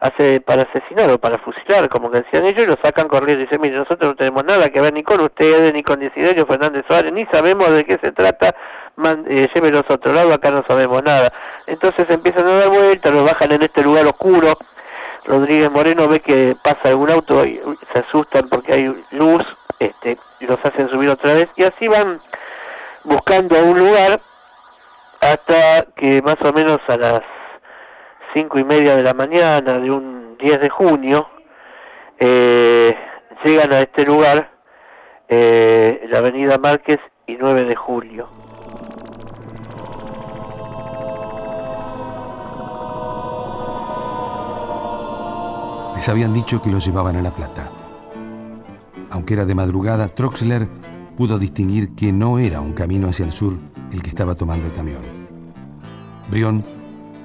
hace, 0.00 0.40
para 0.40 0.62
asesinar 0.62 1.10
o 1.10 1.18
para 1.18 1.38
fusilar, 1.38 1.88
como 1.88 2.10
decían 2.10 2.44
ellos, 2.44 2.64
y 2.64 2.66
lo 2.66 2.76
sacan 2.82 3.08
corriendo 3.08 3.42
y 3.42 3.44
dicen, 3.46 3.60
mire, 3.60 3.76
nosotros 3.76 4.10
no 4.10 4.16
tenemos 4.16 4.44
nada 4.44 4.68
que 4.68 4.80
ver 4.80 4.92
ni 4.92 5.02
con 5.02 5.20
ustedes, 5.20 5.72
ni 5.72 5.82
con 5.82 6.00
Desiderio 6.00 6.46
Fernández 6.46 6.84
Suárez, 6.86 7.12
ni 7.12 7.26
sabemos 7.26 7.70
de 7.70 7.84
qué 7.84 7.98
se 8.00 8.12
trata, 8.12 8.54
man, 8.96 9.24
eh, 9.28 9.48
llévenos 9.54 9.84
a 9.88 9.94
otro 9.94 10.12
lado, 10.12 10.32
acá 10.32 10.50
no 10.50 10.64
sabemos 10.68 11.02
nada. 11.02 11.32
Entonces 11.66 12.06
empiezan 12.08 12.46
a 12.46 12.54
dar 12.54 12.68
vueltas, 12.68 13.12
los 13.12 13.24
bajan 13.24 13.52
en 13.52 13.62
este 13.62 13.82
lugar 13.82 14.06
oscuro, 14.06 14.56
Rodríguez 15.24 15.70
Moreno 15.70 16.08
ve 16.08 16.20
que 16.20 16.56
pasa 16.62 16.80
algún 16.84 17.10
auto 17.10 17.44
y 17.44 17.60
se 17.92 17.98
asustan 17.98 18.48
porque 18.48 18.72
hay 18.72 19.04
luz, 19.10 19.44
este, 19.78 20.18
y 20.40 20.46
los 20.46 20.58
hacen 20.64 20.88
subir 20.90 21.10
otra 21.10 21.34
vez 21.34 21.48
y 21.56 21.64
así 21.64 21.86
van 21.86 22.20
buscando 23.04 23.62
un 23.62 23.78
lugar 23.78 24.20
hasta 25.20 25.84
que 25.96 26.22
más 26.22 26.36
o 26.42 26.52
menos 26.52 26.78
a 26.88 26.96
las 26.96 27.22
cinco 28.34 28.58
y 28.58 28.64
media 28.64 28.96
de 28.96 29.02
la 29.02 29.14
mañana 29.14 29.78
de 29.78 29.90
un 29.90 30.36
10 30.38 30.60
de 30.60 30.68
junio 30.68 31.28
eh, 32.18 32.96
llegan 33.44 33.72
a 33.72 33.80
este 33.80 34.04
lugar 34.04 34.50
eh, 35.28 36.06
la 36.08 36.18
avenida 36.18 36.58
Márquez 36.58 36.98
y 37.26 37.36
9 37.36 37.64
de 37.64 37.76
julio 37.76 38.28
les 45.96 46.08
habían 46.08 46.32
dicho 46.32 46.62
que 46.62 46.70
los 46.70 46.84
llevaban 46.86 47.16
a 47.16 47.22
La 47.22 47.30
Plata 47.30 47.70
aunque 49.10 49.34
era 49.34 49.44
de 49.44 49.54
madrugada, 49.54 50.08
Troxler 50.08 50.68
pudo 51.16 51.38
distinguir 51.38 51.94
que 51.94 52.12
no 52.12 52.38
era 52.38 52.60
un 52.60 52.72
camino 52.72 53.08
hacia 53.08 53.24
el 53.24 53.32
sur 53.32 53.58
el 53.92 54.02
que 54.02 54.10
estaba 54.10 54.34
tomando 54.34 54.66
el 54.66 54.72
camión. 54.72 55.02
Brion 56.30 56.64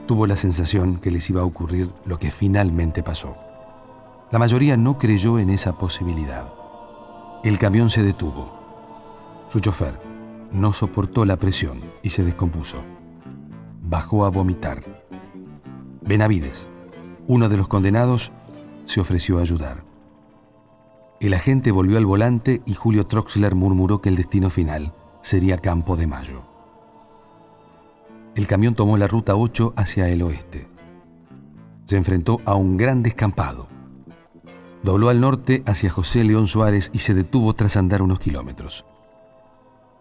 tuvo 0.06 0.28
la 0.28 0.38
sensación 0.38 0.98
que 0.98 1.12
les 1.12 1.30
iba 1.30 1.42
a 1.42 1.46
ocurrir 1.46 1.90
lo 2.06 2.20
que 2.20 2.32
finalmente 2.32 3.04
pasó. 3.04 3.36
La 4.32 4.40
mayoría 4.40 4.78
no 4.78 4.98
creyó 4.98 5.40
en 5.40 5.50
esa 5.50 5.78
posibilidad. 5.78 6.54
El 7.44 7.60
camión 7.60 7.90
se 7.90 8.04
detuvo. 8.04 8.52
Su 9.50 9.60
chofer, 9.60 10.00
no 10.52 10.74
soportó 10.74 11.26
la 11.26 11.38
presión 11.38 11.80
y 12.02 12.10
se 12.10 12.24
descompuso. 12.24 12.78
Bajó 13.82 14.26
a 14.26 14.30
vomitar. 14.30 14.84
Benavides, 16.02 16.68
uno 17.28 17.50
de 17.50 17.58
los 17.58 17.68
condenados, 17.68 18.32
se 18.86 19.00
ofreció 19.00 19.38
a 19.38 19.42
ayudar. 19.42 19.84
El 21.20 21.34
agente 21.34 21.72
volvió 21.72 21.98
al 21.98 22.06
volante 22.06 22.62
y 22.66 22.74
Julio 22.74 23.08
Troxler 23.08 23.56
murmuró 23.56 24.02
que 24.02 24.10
el 24.10 24.16
destino 24.16 24.50
final 24.50 24.94
sería 25.22 25.58
Campo 25.58 25.96
de 25.96 26.08
Mayo. 26.08 26.53
El 28.36 28.48
camión 28.48 28.74
tomó 28.74 28.98
la 28.98 29.08
ruta 29.08 29.36
8 29.36 29.74
hacia 29.76 30.10
el 30.10 30.24
oeste. 30.24 30.68
Se 31.86 31.98
enfrentó 31.98 32.42
a 32.46 32.56
un 32.56 32.78
gran 32.78 33.04
descampado. 33.04 33.68
Dobló 34.82 35.10
al 35.10 35.22
norte 35.22 35.64
hacia 35.66 35.92
José 35.92 36.24
León 36.24 36.48
Suárez 36.48 36.90
y 36.94 37.00
se 37.00 37.14
detuvo 37.14 37.54
tras 37.54 37.78
andar 37.78 38.02
unos 38.02 38.20
kilómetros. 38.20 38.86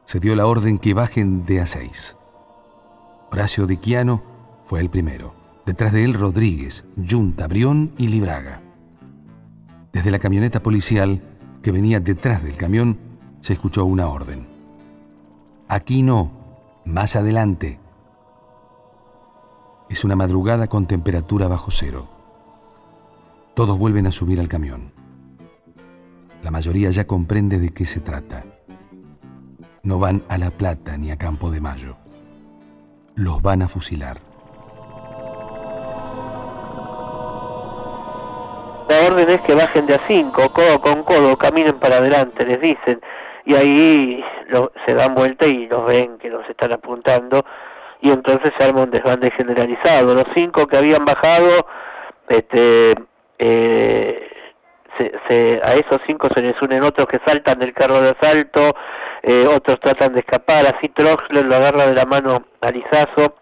Se 0.07 0.19
dio 0.19 0.35
la 0.35 0.47
orden 0.47 0.79
que 0.79 0.95
bajen 0.95 1.45
de 1.45 1.61
a 1.61 1.67
6. 1.67 2.17
Horacio 3.31 3.67
Diquiano 3.67 4.23
fue 4.65 4.81
el 4.81 4.89
primero. 4.89 5.35
Detrás 5.67 5.93
de 5.93 6.05
él 6.05 6.15
Rodríguez, 6.15 6.85
Junta, 7.09 7.47
Brión 7.47 7.93
y 7.99 8.09
Libraga. 8.09 8.63
Desde 9.93 10.11
la 10.11 10.19
camioneta 10.19 10.63
policial 10.63 11.23
que 11.63 11.71
venía 11.71 12.01
detrás 12.01 12.43
del 12.43 12.57
camión 12.57 12.99
se 13.41 13.53
escuchó 13.53 13.85
una 13.85 14.09
orden. 14.09 14.47
Aquí 15.69 16.03
no, 16.03 16.33
más 16.85 17.15
adelante. 17.15 17.79
Es 19.93 20.05
una 20.05 20.17
madrugada 20.17 20.69
con 20.69 20.87
temperatura 20.87 21.49
bajo 21.49 21.71
cero. 21.71 22.09
Todos 23.53 23.79
vuelven 23.79 24.07
a 24.07 24.11
subir 24.11 24.41
al 24.41 24.49
camión. 24.49 24.91
La 26.43 26.51
mayoría 26.51 26.89
ya 26.89 27.07
comprende 27.07 27.59
de 27.59 27.75
qué 27.75 27.85
se 27.85 28.01
trata. 28.01 28.43
No 29.83 29.99
van 29.99 30.23
a 30.31 30.39
La 30.39 30.51
Plata 30.51 30.97
ni 30.97 31.11
a 31.11 31.19
Campo 31.19 31.51
de 31.51 31.61
Mayo. 31.61 31.97
Los 33.17 33.43
van 33.43 33.61
a 33.61 33.69
fusilar. 33.69 34.17
La 38.89 39.09
orden 39.09 39.29
es 39.29 39.43
que 39.43 39.55
bajen 39.55 39.87
de 39.87 39.97
a 39.97 40.07
cinco, 40.09 40.51
codo 40.55 40.81
con 40.81 41.03
codo, 41.03 41.37
caminen 41.37 41.79
para 41.79 41.99
adelante, 41.99 42.47
les 42.47 42.63
dicen. 42.63 42.99
Y 43.45 43.55
ahí 43.57 44.25
se 44.87 44.95
dan 44.95 45.15
vuelta 45.15 45.47
y 45.47 45.67
los 45.67 45.85
ven 45.85 46.17
que 46.17 46.31
los 46.31 46.49
están 46.49 46.73
apuntando. 46.73 47.45
Y 48.03 48.11
entonces 48.11 48.53
se 48.59 48.65
arma 48.65 48.83
un 48.83 48.91
desbande 48.91 49.31
generalizado. 49.31 50.15
Los 50.15 50.27
cinco 50.35 50.67
que 50.67 50.77
habían 50.77 51.05
bajado, 51.05 51.67
este, 52.29 52.95
eh, 53.39 54.33
se, 54.99 55.61
a 55.63 55.75
esos 55.75 56.01
cinco 56.07 56.29
se 56.35 56.43
les 56.43 56.61
unen 56.61 56.83
otros 56.83 57.07
que 57.07 57.21
saltan 57.27 57.59
del 57.59 57.73
carro 57.73 58.01
de 58.01 58.11
asalto, 58.11 58.75
eh, 59.23 59.47
otros 59.47 59.81
tratan 59.81 60.13
de 60.15 60.21
escapar, 60.21 60.67
así 60.67 60.89
Troxler 60.89 61.45
lo 61.45 61.57
agarra 61.57 61.87
de 61.87 61.95
la 61.95 62.05
mano 62.05 62.45
a 62.61 62.71
Lizazo 62.71 63.37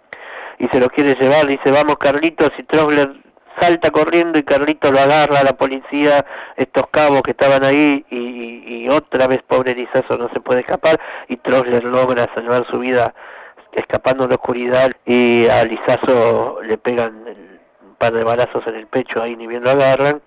y 0.58 0.68
se 0.68 0.78
lo 0.78 0.88
quiere 0.88 1.14
llevar, 1.14 1.44
le 1.44 1.52
dice 1.52 1.70
vamos 1.70 1.96
Carlitos 1.96 2.50
y 2.58 2.62
Troxler 2.64 3.14
salta 3.58 3.90
corriendo 3.90 4.38
y 4.38 4.42
Carlitos 4.42 4.90
lo 4.90 5.00
agarra 5.00 5.40
a 5.40 5.44
la 5.44 5.52
policía, 5.52 6.24
estos 6.56 6.84
cabos 6.90 7.22
que 7.22 7.32
estaban 7.32 7.64
ahí 7.64 8.04
y, 8.10 8.88
otra 8.88 9.28
vez 9.28 9.40
pobre 9.46 9.74
Lizazo 9.74 10.16
no 10.18 10.28
se 10.32 10.40
puede 10.40 10.60
escapar 10.60 11.00
y 11.28 11.36
Troxler 11.36 11.84
logra 11.84 12.28
salvar 12.34 12.66
su 12.68 12.78
vida 12.78 13.14
escapando 13.72 14.24
en 14.24 14.30
la 14.30 14.36
oscuridad 14.36 14.92
y 15.04 15.48
a 15.48 15.64
Lizazo 15.64 16.60
le 16.62 16.78
pegan 16.78 17.24
un 17.82 17.94
par 17.96 18.12
de 18.12 18.24
balazos 18.24 18.66
en 18.66 18.74
el 18.74 18.86
pecho 18.86 19.22
ahí 19.22 19.36
ni 19.36 19.46
bien 19.46 19.62
lo 19.62 19.70
agarran 19.70 20.22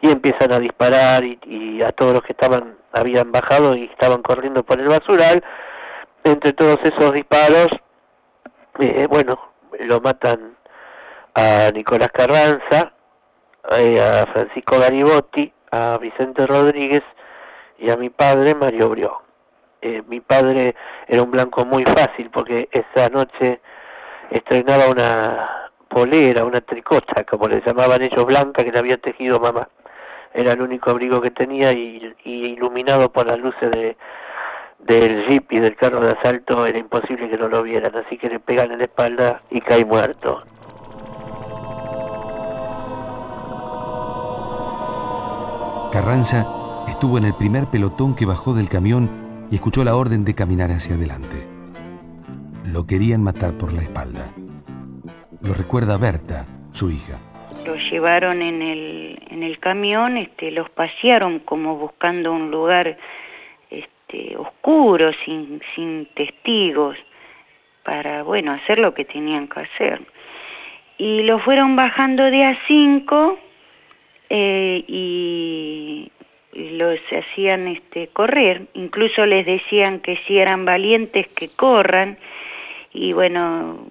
y 0.00 0.10
empiezan 0.10 0.52
a 0.52 0.58
disparar 0.58 1.24
y, 1.24 1.82
a 1.82 1.90
todos 1.92 2.12
los 2.12 2.22
que 2.22 2.32
estaban 2.32 2.76
habían 2.92 3.32
bajado 3.32 3.74
y 3.74 3.84
estaban 3.84 4.22
corriendo 4.22 4.62
por 4.62 4.78
el 4.78 4.88
basural. 4.88 5.42
Entre 6.22 6.52
todos 6.52 6.78
esos 6.84 7.12
disparos, 7.12 7.68
eh, 8.78 9.06
bueno, 9.08 9.38
lo 9.80 10.00
matan 10.00 10.56
a 11.34 11.70
Nicolás 11.72 12.10
Carranza, 12.12 12.92
eh, 13.72 14.00
a 14.00 14.26
Francisco 14.32 14.78
Garibotti, 14.78 15.52
a 15.70 15.98
Vicente 15.98 16.46
Rodríguez 16.46 17.02
y 17.78 17.90
a 17.90 17.96
mi 17.96 18.10
padre 18.10 18.54
Mario 18.54 18.90
Brió. 18.90 19.23
Eh, 19.84 20.02
mi 20.08 20.20
padre 20.20 20.74
era 21.06 21.22
un 21.22 21.30
blanco 21.30 21.64
muy 21.64 21.84
fácil 21.84 22.30
porque 22.30 22.68
esa 22.72 23.10
noche 23.10 23.60
estrenaba 24.30 24.88
una 24.88 25.70
polera, 25.88 26.44
una 26.44 26.62
tricota, 26.62 27.24
como 27.24 27.48
le 27.48 27.60
llamaban 27.60 28.00
ellos, 28.02 28.24
blanca, 28.24 28.64
que 28.64 28.72
le 28.72 28.78
había 28.78 28.96
tejido 28.96 29.38
mamá 29.38 29.68
era 30.34 30.52
el 30.52 30.60
único 30.60 30.90
abrigo 30.90 31.20
que 31.20 31.30
tenía 31.30 31.72
y, 31.72 32.12
iluminado 32.24 33.10
por 33.10 33.26
las 33.26 33.38
luces 33.38 33.70
de, 33.70 33.96
del 34.80 35.26
jeep 35.26 35.52
y 35.52 35.60
del 35.60 35.76
carro 35.76 36.00
de 36.00 36.10
asalto 36.10 36.66
era 36.66 36.76
imposible 36.76 37.30
que 37.30 37.38
no 37.38 37.48
lo 37.48 37.62
vieran, 37.62 37.94
así 37.96 38.18
que 38.18 38.28
le 38.28 38.40
pegan 38.40 38.72
en 38.72 38.78
la 38.78 38.84
espalda 38.84 39.42
y 39.50 39.60
cae 39.60 39.84
muerto. 39.84 40.42
Carranza 45.92 46.44
estuvo 46.88 47.18
en 47.18 47.24
el 47.26 47.34
primer 47.34 47.66
pelotón 47.66 48.16
que 48.16 48.26
bajó 48.26 48.52
del 48.52 48.68
camión 48.68 49.23
escuchó 49.54 49.84
la 49.84 49.96
orden 49.96 50.24
de 50.24 50.34
caminar 50.34 50.70
hacia 50.70 50.94
adelante. 50.94 51.46
Lo 52.64 52.86
querían 52.86 53.22
matar 53.22 53.56
por 53.58 53.72
la 53.72 53.82
espalda. 53.82 54.32
Lo 55.42 55.54
recuerda 55.54 55.96
Berta, 55.96 56.46
su 56.72 56.90
hija 56.90 57.18
los 57.64 57.78
llevaron 57.90 58.42
en 58.42 58.62
el, 58.62 59.18
en 59.30 59.42
el 59.42 59.58
camión, 59.58 60.16
este, 60.16 60.50
los 60.50 60.70
pasearon 60.70 61.40
como 61.40 61.76
buscando 61.76 62.32
un 62.32 62.50
lugar 62.50 62.96
este, 63.70 64.36
oscuro, 64.36 65.12
sin, 65.24 65.60
sin 65.74 66.06
testigos, 66.14 66.96
para, 67.82 68.22
bueno, 68.22 68.52
hacer 68.52 68.78
lo 68.78 68.94
que 68.94 69.04
tenían 69.04 69.48
que 69.48 69.60
hacer. 69.60 70.02
Y 70.98 71.22
los 71.22 71.42
fueron 71.42 71.76
bajando 71.76 72.24
de 72.30 72.44
a 72.44 72.58
cinco 72.66 73.38
eh, 74.30 74.84
y, 74.86 76.10
los 76.54 76.98
hacían 77.10 77.68
este, 77.68 78.08
correr, 78.08 78.62
incluso 78.74 79.26
les 79.26 79.44
decían 79.44 80.00
que 80.00 80.18
si 80.26 80.38
eran 80.38 80.64
valientes 80.64 81.26
que 81.28 81.48
corran, 81.48 82.18
y 82.92 83.12
bueno, 83.12 83.88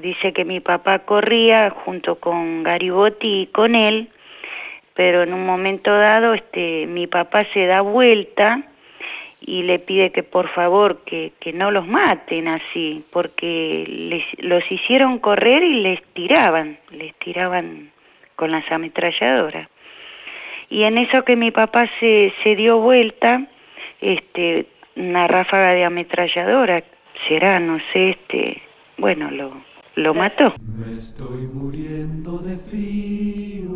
dice 0.00 0.32
que 0.32 0.44
mi 0.44 0.60
papá 0.60 1.00
corría 1.00 1.70
junto 1.70 2.16
con 2.16 2.62
Garibotti 2.62 3.42
y 3.42 3.46
con 3.46 3.74
él, 3.74 4.08
pero 4.94 5.22
en 5.22 5.32
un 5.32 5.46
momento 5.46 5.96
dado 5.96 6.34
este, 6.34 6.86
mi 6.86 7.06
papá 7.06 7.46
se 7.52 7.66
da 7.66 7.80
vuelta 7.80 8.62
y 9.40 9.62
le 9.62 9.78
pide 9.78 10.12
que 10.12 10.22
por 10.22 10.48
favor 10.48 11.02
que, 11.04 11.32
que 11.40 11.52
no 11.52 11.70
los 11.70 11.86
maten 11.86 12.48
así, 12.48 13.04
porque 13.10 13.84
les, 13.88 14.24
los 14.44 14.70
hicieron 14.70 15.18
correr 15.18 15.62
y 15.62 15.80
les 15.82 16.02
tiraban, 16.14 16.78
les 16.90 17.14
tiraban 17.16 17.90
con 18.36 18.50
las 18.50 18.70
ametralladoras. 18.70 19.68
Y 20.72 20.84
en 20.84 20.96
eso 20.96 21.22
que 21.22 21.36
mi 21.36 21.50
papá 21.50 21.86
se, 22.00 22.32
dio 22.56 22.78
vuelta, 22.78 23.46
este, 24.00 24.66
una 24.96 25.28
ráfaga 25.28 25.74
de 25.74 25.84
ametralladora, 25.84 26.82
será, 27.28 27.60
no 27.60 27.78
sé, 27.92 28.12
este, 28.12 28.62
bueno, 28.96 29.30
lo, 29.30 29.52
lo 29.96 30.14
mató. 30.14 30.54
Me 30.62 30.90
estoy 30.90 31.46
muriendo 31.46 32.38
de 32.38 32.56
frío, 32.56 33.68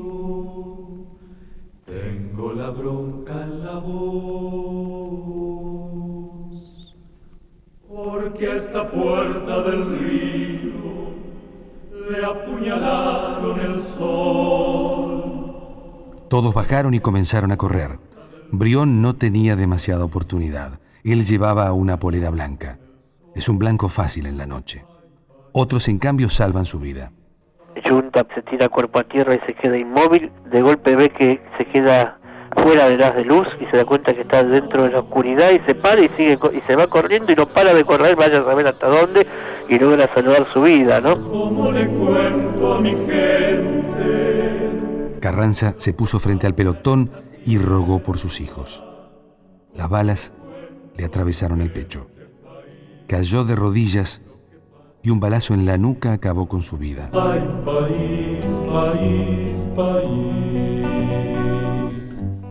tengo 1.84 2.54
la 2.54 2.70
bronca 2.70 3.42
en 3.42 3.62
la 3.66 3.74
voz, 3.74 4.56
porque 7.86 8.46
a 8.46 8.54
esta 8.54 8.90
puerta 8.90 9.62
del 9.64 9.98
río 9.98 11.12
le 12.10 12.24
apuñalaron 12.24 13.60
el 13.60 13.82
sol. 13.82 15.15
Todos 16.36 16.52
bajaron 16.52 16.92
y 16.92 17.00
comenzaron 17.00 17.50
a 17.50 17.56
correr. 17.56 17.92
Brión 18.50 19.00
no 19.00 19.16
tenía 19.16 19.56
demasiada 19.56 20.04
oportunidad. 20.04 20.80
Él 21.02 21.24
llevaba 21.24 21.72
una 21.72 21.98
polera 21.98 22.28
blanca. 22.28 22.78
Es 23.34 23.48
un 23.48 23.58
blanco 23.58 23.88
fácil 23.88 24.26
en 24.26 24.36
la 24.36 24.44
noche. 24.44 24.84
Otros, 25.52 25.88
en 25.88 25.98
cambio, 25.98 26.28
salvan 26.28 26.66
su 26.66 26.78
vida. 26.78 27.10
Junta 27.88 28.26
se 28.34 28.42
tira 28.42 28.68
cuerpo 28.68 28.98
a 28.98 29.04
tierra 29.04 29.34
y 29.34 29.40
se 29.46 29.54
queda 29.54 29.78
inmóvil. 29.78 30.30
De 30.50 30.60
golpe 30.60 30.94
ve 30.94 31.08
que 31.08 31.40
se 31.56 31.64
queda 31.64 32.18
fuera 32.62 32.90
de 32.90 32.98
las 32.98 33.16
de 33.16 33.24
luz 33.24 33.48
y 33.58 33.64
se 33.70 33.78
da 33.78 33.86
cuenta 33.86 34.12
que 34.12 34.20
está 34.20 34.44
dentro 34.44 34.82
de 34.82 34.90
la 34.90 35.00
oscuridad 35.00 35.52
y 35.52 35.60
se 35.66 35.74
para 35.74 36.02
y 36.02 36.10
sigue 36.18 36.38
y 36.52 36.60
se 36.66 36.76
va 36.76 36.86
corriendo 36.86 37.32
y 37.32 37.34
no 37.34 37.46
para 37.46 37.72
de 37.72 37.82
correr, 37.82 38.14
vaya 38.14 38.40
a 38.40 38.44
saber 38.44 38.66
hasta 38.66 38.88
dónde 38.88 39.26
y 39.70 39.78
logra 39.78 40.12
salvar 40.14 40.46
su 40.52 40.60
vida, 40.60 41.00
¿no? 41.00 41.14
le 41.72 41.86
cuento 41.86 42.74
a 42.74 42.80
mi 42.82 42.90
gente? 42.90 44.66
Carranza 45.20 45.74
se 45.78 45.92
puso 45.92 46.18
frente 46.18 46.46
al 46.46 46.54
pelotón 46.54 47.10
y 47.44 47.58
rogó 47.58 48.02
por 48.02 48.18
sus 48.18 48.40
hijos. 48.40 48.84
Las 49.74 49.88
balas 49.88 50.32
le 50.96 51.04
atravesaron 51.04 51.60
el 51.60 51.72
pecho. 51.72 52.08
Cayó 53.06 53.44
de 53.44 53.54
rodillas 53.54 54.22
y 55.02 55.10
un 55.10 55.20
balazo 55.20 55.54
en 55.54 55.66
la 55.66 55.78
nuca 55.78 56.12
acabó 56.12 56.48
con 56.48 56.62
su 56.62 56.78
vida. 56.78 57.10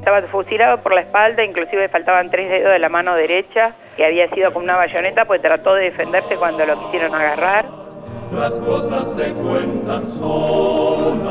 estaba 0.05 0.21
fusilado 0.27 0.81
por 0.81 0.93
la 0.93 1.01
espalda, 1.01 1.43
inclusive 1.43 1.89
faltaban 1.89 2.29
tres 2.29 2.47
dedos 2.47 2.71
de 2.73 2.79
la 2.79 2.89
mano 2.89 3.15
derecha, 3.15 3.73
que 3.97 4.05
había 4.05 4.29
sido 4.29 4.53
con 4.53 4.63
una 4.63 4.75
bayoneta, 4.75 5.25
pues 5.25 5.41
trató 5.41 5.73
de 5.73 5.85
defenderse 5.85 6.35
cuando 6.35 6.63
lo 6.63 6.79
quisieron 6.85 7.15
agarrar. 7.15 7.84
Las 8.33 8.53
cosas 8.61 9.13
se 9.13 9.33
cuentan 9.33 10.09
solas, 10.09 11.29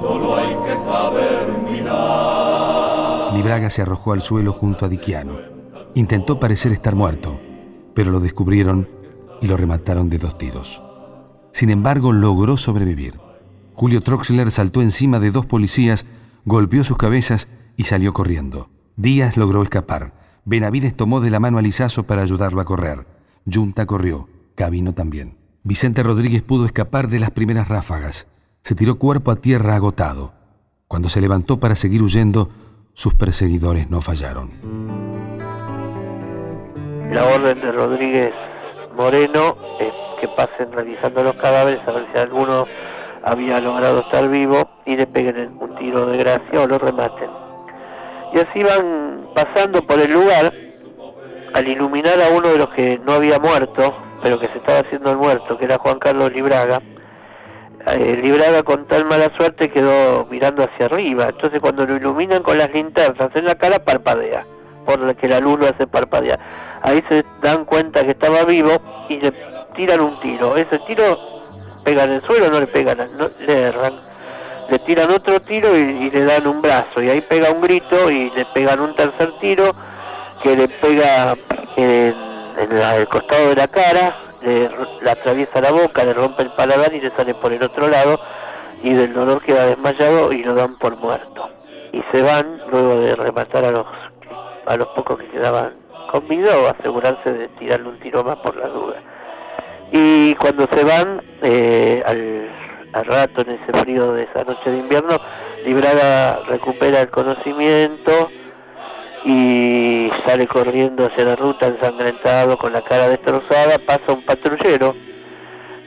solo 0.00 0.36
hay 0.36 0.56
que 0.66 0.76
saber 0.76 1.52
mirar. 1.70 3.34
Libraga 3.34 3.68
se 3.70 3.82
arrojó 3.82 4.12
al 4.12 4.22
suelo 4.22 4.52
junto 4.52 4.86
a 4.86 4.88
Diquiano. 4.88 5.38
Intentó 5.94 6.40
parecer 6.40 6.72
estar 6.72 6.94
muerto, 6.94 7.38
pero 7.94 8.10
lo 8.10 8.20
descubrieron 8.20 8.88
y 9.40 9.46
lo 9.46 9.56
remataron 9.56 10.08
de 10.08 10.18
dos 10.18 10.38
tiros. 10.38 10.82
Sin 11.52 11.70
embargo, 11.70 12.12
logró 12.12 12.56
sobrevivir. 12.56 13.20
Julio 13.74 14.02
Troxler 14.02 14.50
saltó 14.50 14.82
encima 14.82 15.20
de 15.20 15.30
dos 15.30 15.46
policías, 15.46 16.06
golpeó 16.44 16.84
sus 16.84 16.96
cabezas 16.96 17.48
y 17.76 17.84
salió 17.84 18.12
corriendo. 18.12 18.70
Díaz 18.96 19.36
logró 19.36 19.62
escapar. 19.62 20.14
Benavides 20.44 20.96
tomó 20.96 21.20
de 21.20 21.30
la 21.30 21.40
mano 21.40 21.58
a 21.58 21.62
Lizazo 21.62 22.04
para 22.04 22.22
ayudarlo 22.22 22.60
a 22.60 22.64
correr. 22.64 23.06
Junta 23.52 23.86
corrió. 23.86 24.28
Cabino 24.54 24.94
también. 24.94 25.43
Vicente 25.66 26.02
Rodríguez 26.02 26.42
pudo 26.42 26.66
escapar 26.66 27.08
de 27.08 27.18
las 27.18 27.30
primeras 27.30 27.68
ráfagas. 27.68 28.26
Se 28.60 28.74
tiró 28.74 28.98
cuerpo 28.98 29.30
a 29.30 29.36
tierra 29.36 29.74
agotado. 29.74 30.32
Cuando 30.88 31.08
se 31.08 31.22
levantó 31.22 31.58
para 31.58 31.74
seguir 31.74 32.02
huyendo, 32.02 32.50
sus 32.92 33.14
perseguidores 33.14 33.88
no 33.88 34.02
fallaron. 34.02 34.50
La 37.10 37.24
orden 37.24 37.62
de 37.62 37.72
Rodríguez 37.72 38.34
Moreno 38.94 39.56
es 39.80 39.94
que 40.20 40.28
pasen 40.28 40.70
revisando 40.70 41.22
los 41.22 41.36
cadáveres 41.36 41.80
a 41.88 41.92
ver 41.92 42.08
si 42.12 42.18
alguno 42.18 42.66
había 43.22 43.58
logrado 43.58 44.00
estar 44.00 44.28
vivo 44.28 44.70
y 44.84 44.98
le 44.98 45.06
peguen 45.06 45.56
un 45.58 45.74
tiro 45.76 46.04
de 46.04 46.18
gracia 46.18 46.60
o 46.60 46.66
lo 46.66 46.78
rematen. 46.78 47.30
Y 48.34 48.38
así 48.38 48.62
van 48.62 49.28
pasando 49.34 49.80
por 49.86 49.98
el 49.98 50.12
lugar 50.12 50.52
al 51.54 51.68
iluminar 51.68 52.20
a 52.20 52.28
uno 52.28 52.48
de 52.48 52.58
los 52.58 52.68
que 52.74 52.98
no 52.98 53.14
había 53.14 53.38
muerto, 53.38 53.94
pero 54.24 54.40
que 54.40 54.48
se 54.48 54.56
estaba 54.56 54.78
haciendo 54.78 55.10
el 55.10 55.18
muerto, 55.18 55.58
que 55.58 55.66
era 55.66 55.76
Juan 55.76 55.98
Carlos 55.98 56.32
Libraga. 56.32 56.80
Eh, 57.88 58.20
Libraga 58.22 58.62
con 58.62 58.86
tal 58.86 59.04
mala 59.04 59.30
suerte 59.36 59.70
quedó 59.70 60.24
mirando 60.30 60.64
hacia 60.64 60.86
arriba, 60.86 61.26
entonces 61.28 61.60
cuando 61.60 61.84
lo 61.84 61.96
iluminan 61.96 62.42
con 62.42 62.56
las 62.56 62.72
linternas 62.72 63.28
en 63.34 63.44
la 63.44 63.54
cara 63.56 63.80
parpadea, 63.80 64.46
por 64.86 64.98
lo 64.98 65.14
que 65.14 65.28
la 65.28 65.40
luz 65.40 65.60
lo 65.60 65.66
hace 65.66 65.86
parpadear. 65.86 66.40
Ahí 66.80 67.04
se 67.10 67.22
dan 67.42 67.66
cuenta 67.66 68.02
que 68.02 68.12
estaba 68.12 68.44
vivo 68.44 68.70
y 69.10 69.18
le 69.18 69.30
tiran 69.76 70.00
un 70.00 70.18
tiro. 70.20 70.56
Ese 70.56 70.78
tiro 70.86 71.18
pega 71.84 72.04
en 72.04 72.12
el 72.12 72.22
suelo, 72.22 72.48
no 72.48 72.60
le 72.60 72.66
pegan, 72.66 73.06
no, 73.18 73.28
le 73.46 73.60
erran. 73.60 73.92
Le 74.70 74.78
tiran 74.78 75.10
otro 75.10 75.42
tiro 75.42 75.76
y, 75.76 76.10
le 76.10 76.24
dan 76.24 76.46
un 76.46 76.62
brazo. 76.62 77.02
Y 77.02 77.10
ahí 77.10 77.20
pega 77.20 77.50
un 77.50 77.60
grito 77.60 78.10
y 78.10 78.30
le 78.30 78.46
pegan 78.46 78.80
un 78.80 78.96
tercer 78.96 79.34
tiro 79.38 79.74
que 80.42 80.56
le 80.56 80.68
pega 80.68 81.36
en, 81.76 82.33
el 82.58 83.08
costado 83.08 83.48
de 83.48 83.56
la 83.56 83.68
cara, 83.68 84.16
le, 84.42 85.10
atraviesa 85.10 85.60
la 85.60 85.72
boca, 85.72 86.04
le 86.04 86.14
rompe 86.14 86.42
el 86.42 86.50
paladar 86.50 86.92
y 86.94 87.00
le 87.00 87.10
sale 87.10 87.34
por 87.34 87.52
el 87.52 87.62
otro 87.62 87.88
lado. 87.88 88.20
Y 88.82 88.92
del 88.92 89.14
dolor 89.14 89.42
queda 89.42 89.66
desmayado 89.66 90.32
y 90.32 90.44
lo 90.44 90.54
dan 90.54 90.76
por 90.76 90.96
muerto. 90.96 91.48
Y 91.92 92.02
se 92.12 92.22
van 92.22 92.60
luego 92.70 93.00
de 93.00 93.16
rematar 93.16 93.64
a 93.64 93.70
los, 93.70 93.86
a 94.66 94.76
los 94.76 94.88
pocos 94.88 95.18
que 95.18 95.28
quedaban 95.28 95.84
convidó 96.14 96.68
a 96.68 96.70
asegurarse 96.70 97.32
de 97.32 97.48
tirarle 97.58 97.88
un 97.88 97.98
tiro 97.98 98.22
más 98.22 98.36
por 98.36 98.56
la 98.56 98.68
duda. 98.68 99.02
Y 99.90 100.34
cuando 100.36 100.68
se 100.72 100.84
van, 100.84 101.20
eh, 101.42 102.04
al, 102.92 103.04
rato, 103.04 103.40
en 103.40 103.50
ese 103.50 103.72
frío 103.80 104.12
de 104.12 104.22
esa 104.22 104.44
noche 104.44 104.70
de 104.70 104.78
invierno, 104.78 105.18
Libraga 105.64 106.38
recupera 106.46 107.00
el 107.00 107.10
conocimiento 107.10 108.30
y 109.24 110.10
sale 110.26 110.46
corriendo 110.46 111.06
hacia 111.06 111.24
la 111.24 111.36
ruta 111.36 111.66
ensangrentado, 111.66 112.58
con 112.58 112.72
la 112.72 112.82
cara 112.82 113.08
destrozada, 113.08 113.78
pasa 113.78 114.12
un 114.12 114.24
patrullero 114.24 114.94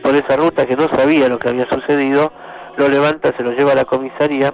por 0.04 0.15
esa 0.15 0.36
ruta 0.38 0.65
que 0.65 0.76
no 0.76 0.89
sabía 0.89 1.28
lo 1.28 1.38
que 1.39 1.50
había 1.50 1.67
sucedido, 1.69 2.32
lo 2.78 2.88
levanta, 2.88 3.36
se 3.36 3.43
lo 3.43 3.52
lleva 3.52 3.73
a 3.73 3.76
la 3.76 3.86
comisaría 3.86 4.54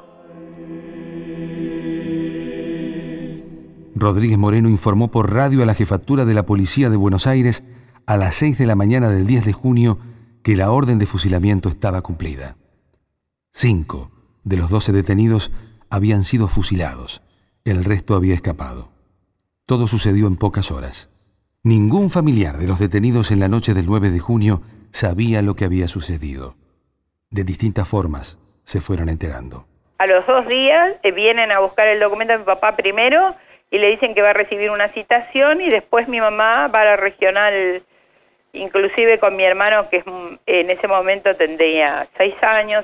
Rodríguez 3.96 4.38
Moreno 4.38 4.68
informó 4.70 5.12
por 5.12 5.34
radio 5.34 5.64
a 5.64 5.66
la 5.66 5.76
jefatura 5.76 6.26
de 6.26 6.34
la 6.34 6.46
Policía 6.46 6.90
de 6.90 6.98
Buenos 6.98 7.26
Aires 7.26 7.64
a 8.06 8.18
las 8.18 8.36
6 8.36 8.58
de 8.58 8.66
la 8.66 8.76
mañana 8.76 9.10
del 9.10 9.26
10 9.26 9.46
de 9.46 9.54
junio 9.54 9.98
que 10.44 10.58
la 10.58 10.72
orden 10.72 11.00
de 11.00 11.06
fusilamiento 11.06 11.70
estaba 11.70 12.02
cumplida. 12.02 12.58
Cinco 13.54 14.12
de 14.44 14.58
los 14.58 14.70
doce 14.70 14.92
detenidos 14.92 15.52
habían 15.90 16.26
sido 16.26 16.50
fusilados, 16.50 17.22
el 17.66 17.86
resto 17.86 18.16
había 18.16 18.34
escapado. 18.34 18.90
Todo 19.66 19.88
sucedió 19.88 20.28
en 20.28 20.36
pocas 20.36 20.70
horas. 20.70 21.10
Ningún 21.64 22.10
familiar 22.10 22.58
de 22.58 22.68
los 22.68 22.80
detenidos 22.80 23.32
en 23.32 23.40
la 23.40 23.48
noche 23.48 23.74
del 23.74 23.86
9 23.86 24.10
de 24.10 24.20
junio 24.20 24.62
sabía 24.92 25.42
lo 25.42 25.56
que 25.56 25.64
había 25.64 25.88
sucedido. 25.88 26.56
De 27.30 27.46
distintas 27.46 27.88
formas 27.88 28.38
se 28.66 28.82
fueron 28.82 29.08
enterando. 29.08 29.66
A 29.98 30.08
los 30.08 30.28
dos 30.28 30.46
días 30.48 30.98
eh, 31.04 31.12
vienen 31.14 31.54
a 31.54 31.60
buscar 31.60 31.88
el 31.88 32.02
documento 32.02 32.34
de 32.34 32.40
mi 32.40 32.46
papá 32.46 32.76
primero 32.76 33.34
y 33.72 33.78
le 33.78 33.92
dicen 33.92 34.14
que 34.14 34.22
va 34.22 34.32
a 34.32 34.34
recibir 34.34 34.70
una 34.70 34.90
citación 34.90 35.62
y 35.62 35.70
después 35.70 36.10
mi 36.10 36.20
mamá 36.20 36.68
va 36.68 36.82
a 36.82 36.86
la 36.86 36.96
regional, 36.98 37.82
inclusive 38.52 39.20
con 39.20 39.38
mi 39.38 39.44
hermano 39.44 39.90
que 39.90 40.04
en 40.46 40.70
ese 40.70 40.88
momento 40.90 41.34
tendría 41.38 42.08
seis 42.18 42.36
años 42.42 42.84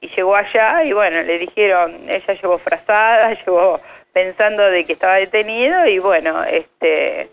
y 0.00 0.08
llegó 0.08 0.34
allá 0.34 0.84
y 0.84 0.92
bueno, 0.92 1.22
le 1.22 1.38
dijeron, 1.38 2.08
ella 2.08 2.34
llevó 2.34 2.58
frazada, 2.58 3.32
llevó 3.46 3.80
pensando 4.12 4.64
de 4.64 4.84
que 4.84 4.94
estaba 4.94 5.16
detenido 5.16 5.86
y 5.86 5.98
bueno, 5.98 6.42
este 6.44 7.28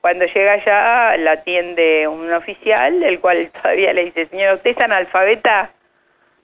cuando 0.00 0.26
llega 0.26 0.52
allá 0.52 1.16
la 1.16 1.32
atiende 1.32 2.06
un 2.06 2.30
oficial, 2.32 3.02
el 3.02 3.20
cual 3.20 3.50
todavía 3.62 3.94
le 3.94 4.04
dice, 4.04 4.26
señor, 4.26 4.56
¿usted 4.56 4.72
es 4.72 4.78
analfabeta? 4.78 5.70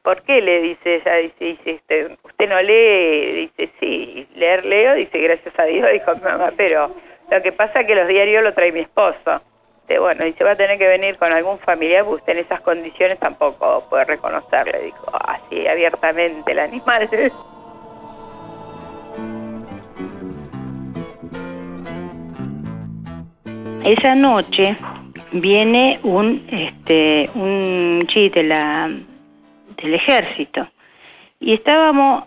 ¿Por 0.02 0.22
qué? 0.22 0.40
Le 0.40 0.62
dice 0.62 0.94
ella, 0.94 1.16
dice, 1.16 1.44
dice 1.44 1.70
este, 1.72 2.16
¿usted 2.22 2.48
no 2.48 2.62
lee? 2.62 3.50
Dice, 3.56 3.70
sí, 3.78 4.26
leer 4.34 4.64
leo, 4.64 4.94
dice, 4.94 5.18
gracias 5.18 5.58
a 5.58 5.64
Dios, 5.64 5.90
dijo 5.92 6.14
mi 6.14 6.22
mamá, 6.22 6.52
pero 6.56 6.94
lo 7.30 7.42
que 7.42 7.52
pasa 7.52 7.80
es 7.80 7.86
que 7.86 7.94
los 7.94 8.08
diarios 8.08 8.42
lo 8.42 8.54
trae 8.54 8.72
mi 8.72 8.80
esposo. 8.80 9.42
Dice, 9.90 9.98
bueno, 9.98 10.24
dice, 10.24 10.44
va 10.44 10.52
a 10.52 10.56
tener 10.56 10.78
que 10.78 10.86
venir 10.86 11.18
con 11.18 11.32
algún 11.32 11.58
familiar, 11.58 12.04
porque 12.04 12.20
usted 12.20 12.34
en 12.34 12.38
esas 12.44 12.60
condiciones 12.60 13.18
tampoco 13.18 13.84
puede 13.90 14.04
reconocerle, 14.04 14.82
dijo, 14.84 15.10
así 15.12 15.66
abiertamente 15.66 16.52
el 16.52 16.60
animal. 16.60 17.10
Esa 23.84 24.14
noche 24.14 24.76
viene 25.32 25.98
un 26.04 26.46
este 26.52 27.28
un 27.34 28.04
chiste 28.06 28.44
la 28.44 28.88
del 28.88 29.94
ejército. 29.94 30.68
Y 31.40 31.54
estábamos, 31.54 32.26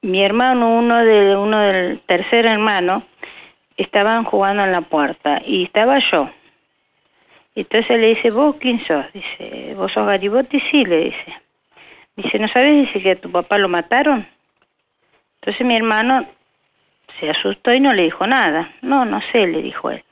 mi 0.00 0.24
hermano, 0.24 0.78
uno 0.78 1.04
de 1.04 1.36
uno 1.36 1.60
del 1.60 2.00
tercer 2.06 2.46
hermano, 2.46 3.02
estaban 3.76 4.24
jugando 4.24 4.64
en 4.64 4.72
la 4.72 4.80
puerta 4.80 5.42
y 5.44 5.64
estaba 5.64 5.98
yo. 5.98 6.30
Entonces 7.60 7.98
le 7.98 8.14
dice, 8.14 8.30
¿vos 8.30 8.56
quién 8.60 8.84
sos? 8.86 9.04
Dice, 9.12 9.74
¿vos 9.74 9.90
sos 9.92 10.06
Garibotti? 10.06 10.60
Sí, 10.70 10.84
le 10.84 11.04
dice. 11.04 11.34
Dice, 12.14 12.38
¿no 12.38 12.48
sabes? 12.48 12.86
Dice 12.86 13.02
que 13.02 13.10
a 13.12 13.16
tu 13.16 13.32
papá 13.32 13.58
lo 13.58 13.68
mataron. 13.68 14.26
Entonces 15.40 15.66
mi 15.66 15.74
hermano 15.74 16.24
se 17.18 17.30
asustó 17.30 17.72
y 17.72 17.80
no 17.80 17.92
le 17.92 18.04
dijo 18.04 18.26
nada. 18.28 18.72
No, 18.80 19.04
no 19.04 19.20
sé, 19.32 19.46
le 19.48 19.60
dijo 19.60 19.90
él. 19.90 20.04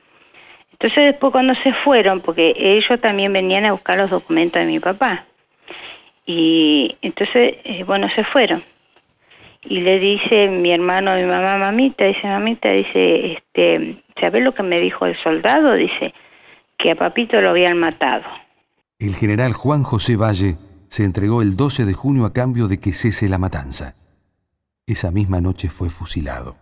Entonces 0.72 1.04
después 1.04 1.30
cuando 1.30 1.54
se 1.54 1.72
fueron, 1.72 2.20
porque 2.20 2.52
ellos 2.56 3.00
también 3.00 3.32
venían 3.32 3.64
a 3.64 3.72
buscar 3.72 3.96
los 3.96 4.11
documentos 4.11 4.61
de 4.61 4.66
mi 4.66 4.80
papá. 4.80 5.24
Y 6.26 6.96
entonces, 7.00 7.59
eh, 7.62 7.85
bueno, 7.85 8.09
se 8.11 8.24
fueron. 8.24 8.62
Y 9.62 9.80
le 9.80 10.00
dice 10.00 10.48
mi 10.48 10.72
hermano 10.72 11.14
mi 11.14 11.22
mamá, 11.22 11.59
mamita, 11.59 12.04
dice, 12.04 12.26
mamita, 12.26 12.70
dice, 12.70 13.35
este, 13.35 13.96
¿sabes 14.20 14.42
lo 14.42 14.52
que 14.52 14.64
me 14.64 14.80
dijo 14.80 15.06
el 15.06 15.16
soldado? 15.18 15.74
Dice, 15.74 16.12
que 16.78 16.90
a 16.90 16.94
papito 16.94 17.40
lo 17.40 17.50
habían 17.50 17.78
matado. 17.78 18.24
El 18.98 19.14
general 19.14 19.52
Juan 19.52 19.82
José 19.82 20.16
Valle 20.16 20.56
se 20.88 21.04
entregó 21.04 21.42
el 21.42 21.56
12 21.56 21.84
de 21.84 21.92
junio 21.94 22.24
a 22.24 22.32
cambio 22.32 22.68
de 22.68 22.78
que 22.78 22.92
cese 22.92 23.28
la 23.28 23.38
matanza. 23.38 23.94
Esa 24.86 25.10
misma 25.10 25.40
noche 25.40 25.68
fue 25.68 25.90
fusilado. 25.90 26.56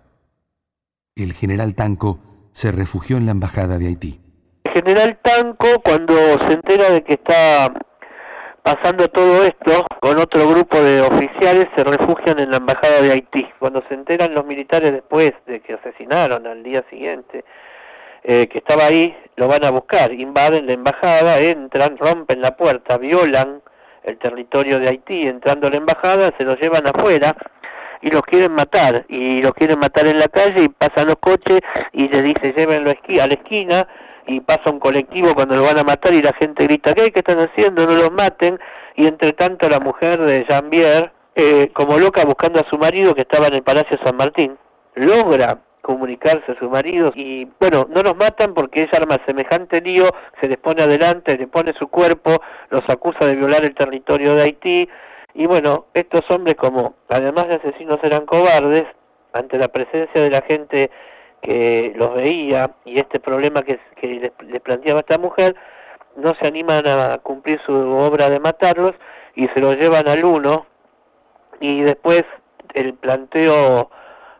El 1.15 1.33
general 1.33 1.75
Tanco 1.75 2.19
se 2.53 2.73
refugió 2.73 3.17
en 3.17 3.27
la 3.27 3.33
embajada 3.33 3.79
de 3.79 3.87
Haití. 3.87 4.21
El 4.65 4.73
general 4.73 5.19
Tanco, 5.23 5.81
cuando 5.85 6.15
se 6.15 6.53
entera 6.55 6.91
de 6.91 7.05
que 7.05 7.15
está 7.15 7.73
Pasando 8.65 9.09
todo 9.09 9.45
esto, 9.45 9.87
con 10.01 10.19
otro 10.19 10.49
grupo 10.49 10.81
de 10.81 11.03
oficiales 11.03 11.67
se 11.77 11.85
refugian 11.85 12.39
en 12.39 12.51
la 12.51 12.57
embajada 12.57 13.03
de 13.03 13.13
Haití. 13.13 13.47
Cuando 13.59 13.83
se 13.87 13.93
enteran 13.93 14.33
los 14.33 14.47
militares 14.47 14.91
después 14.91 15.33
de 15.45 15.61
que 15.61 15.75
asesinaron 15.75 16.47
al 16.47 16.63
día 16.63 16.83
siguiente, 16.89 17.45
eh, 18.25 18.49
que 18.49 18.59
estaba 18.59 18.87
ahí, 18.87 19.17
lo 19.37 19.49
van 19.49 19.65
a 19.65 19.71
buscar, 19.71 20.13
invaden 20.13 20.67
la 20.67 20.73
embajada, 20.73 21.39
entran, 21.41 21.99
rompen 21.99 22.41
la 22.41 22.57
puerta, 22.57 22.99
violan 22.99 23.63
el 24.03 24.19
territorio 24.19 24.81
de 24.81 24.89
Haití, 24.89 25.27
entrando 25.27 25.67
a 25.67 25.71
la 25.71 25.77
embajada, 25.77 26.33
se 26.39 26.45
lo 26.45 26.57
llevan 26.57 26.87
afuera 26.87 27.37
y 28.01 28.11
los 28.11 28.23
quieren 28.23 28.53
matar, 28.53 29.05
y 29.09 29.41
los 29.41 29.53
quieren 29.53 29.79
matar 29.79 30.07
en 30.07 30.19
la 30.19 30.29
calle 30.29 30.65
y 30.65 30.69
pasan 30.69 31.09
los 31.09 31.17
coches 31.17 31.61
y 31.93 32.09
les 32.09 32.23
dice 32.23 32.53
llévenlo 32.57 32.91
a 32.91 33.27
la 33.27 33.35
esquina 33.35 33.87
y 34.27 34.41
pasa 34.41 34.71
un 34.71 34.81
colectivo 34.81 35.35
cuando 35.35 35.57
lo 35.57 35.63
van 35.63 35.79
a 35.79 35.85
matar 35.85 36.15
y 36.15 36.23
la 36.23 36.33
gente 36.33 36.65
grita, 36.65 36.95
¿qué, 36.95 37.13
¿Qué 37.13 37.21
están 37.21 37.41
haciendo? 37.41 37.87
No 37.87 37.95
los 37.95 38.11
maten. 38.11 38.59
Y 38.97 39.07
entre 39.07 39.33
tanto 39.33 39.69
la 39.69 39.81
mujer 39.81 40.21
de 40.21 40.47
Jean-Pierre, 40.49 41.13
eh, 41.35 41.71
como 41.75 41.99
loca 41.99 42.25
buscando 42.25 42.61
a 42.61 42.71
su 42.71 42.79
marido 42.79 43.15
que 43.15 43.23
estaba 43.23 43.49
en 43.49 43.55
el 43.55 43.63
Palacio 43.63 43.99
San 44.05 44.17
Martín, 44.17 44.57
logra 44.95 45.59
comunicarse 45.85 46.53
a 46.53 46.59
su 46.59 46.71
marido 46.71 47.13
y 47.15 47.47
bueno, 47.61 47.87
no 47.91 48.03
los 48.03 48.17
matan 48.17 48.55
porque 48.55 48.81
ella 48.81 48.99
arma 49.03 49.19
semejante 49.27 49.83
lío, 49.83 50.09
se 50.41 50.49
les 50.49 50.57
pone 50.57 50.83
adelante, 50.83 51.37
le 51.37 51.47
pone 51.47 51.75
su 51.75 51.89
cuerpo, 51.89 52.41
los 52.71 52.89
acusa 52.89 53.27
de 53.27 53.37
violar 53.37 53.65
el 53.65 53.75
territorio 53.75 54.35
de 54.35 54.43
Haití. 54.43 54.89
Y 55.35 55.47
bueno, 55.47 55.87
estos 55.93 56.23
hombres 56.31 56.55
como 56.55 56.95
además 57.11 57.49
de 57.49 57.57
asesinos 57.57 57.99
eran 58.03 58.25
cobardes, 58.25 58.87
ante 59.35 59.59
la 59.59 59.69
presencia 59.69 60.23
de 60.23 60.31
la 60.31 60.41
gente 60.43 60.91
que 61.43 61.93
los 61.97 62.15
veía 62.15 62.71
y 62.87 62.99
este 62.99 63.21
problema 63.21 63.63
que, 63.63 63.79
que 64.01 64.33
les, 64.49 64.61
planteaba 64.63 65.01
esta 65.01 65.19
mujer, 65.19 65.55
no 66.17 66.35
se 66.41 66.47
animan 66.47 66.87
a 66.87 67.19
cumplir 67.19 67.61
su 67.67 67.75
obra 67.75 68.31
de 68.31 68.41
matarlos 68.41 68.95
y 69.35 69.49
se 69.49 69.61
los 69.61 69.77
llevan 69.77 70.09
al 70.09 70.25
uno. 70.25 70.67
Y 71.61 71.83
después 71.83 72.25
el 72.73 72.95
planteo 72.95 73.91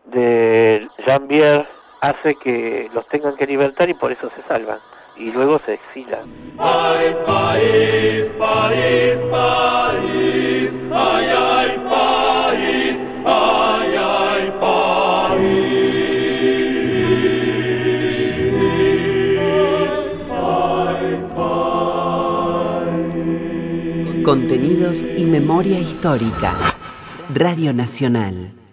de 0.05 0.87
Jean-Pierre 1.05 1.67
hace 2.01 2.35
que 2.35 2.89
los 2.93 3.07
tengan 3.07 3.35
que 3.35 3.47
libertar 3.47 3.89
y 3.89 3.93
por 3.93 4.11
eso 4.11 4.29
se 4.35 4.43
salvan 4.47 4.79
y 5.17 5.31
luego 5.31 5.59
se 5.65 5.73
exilan. 5.73 6.29
Ay, 6.57 7.15
país, 7.25 8.33
país, 8.37 9.19
país, 9.31 10.71
ay, 10.91 11.25
ay, 11.37 11.79
país, 11.89 12.97
ay, 13.25 13.95
ay, 13.97 14.53
país. 14.59 15.95
Contenidos 24.23 25.03
y 25.03 25.25
memoria 25.25 25.79
histórica. 25.79 26.51
Radio 27.33 27.73
Nacional. 27.73 28.64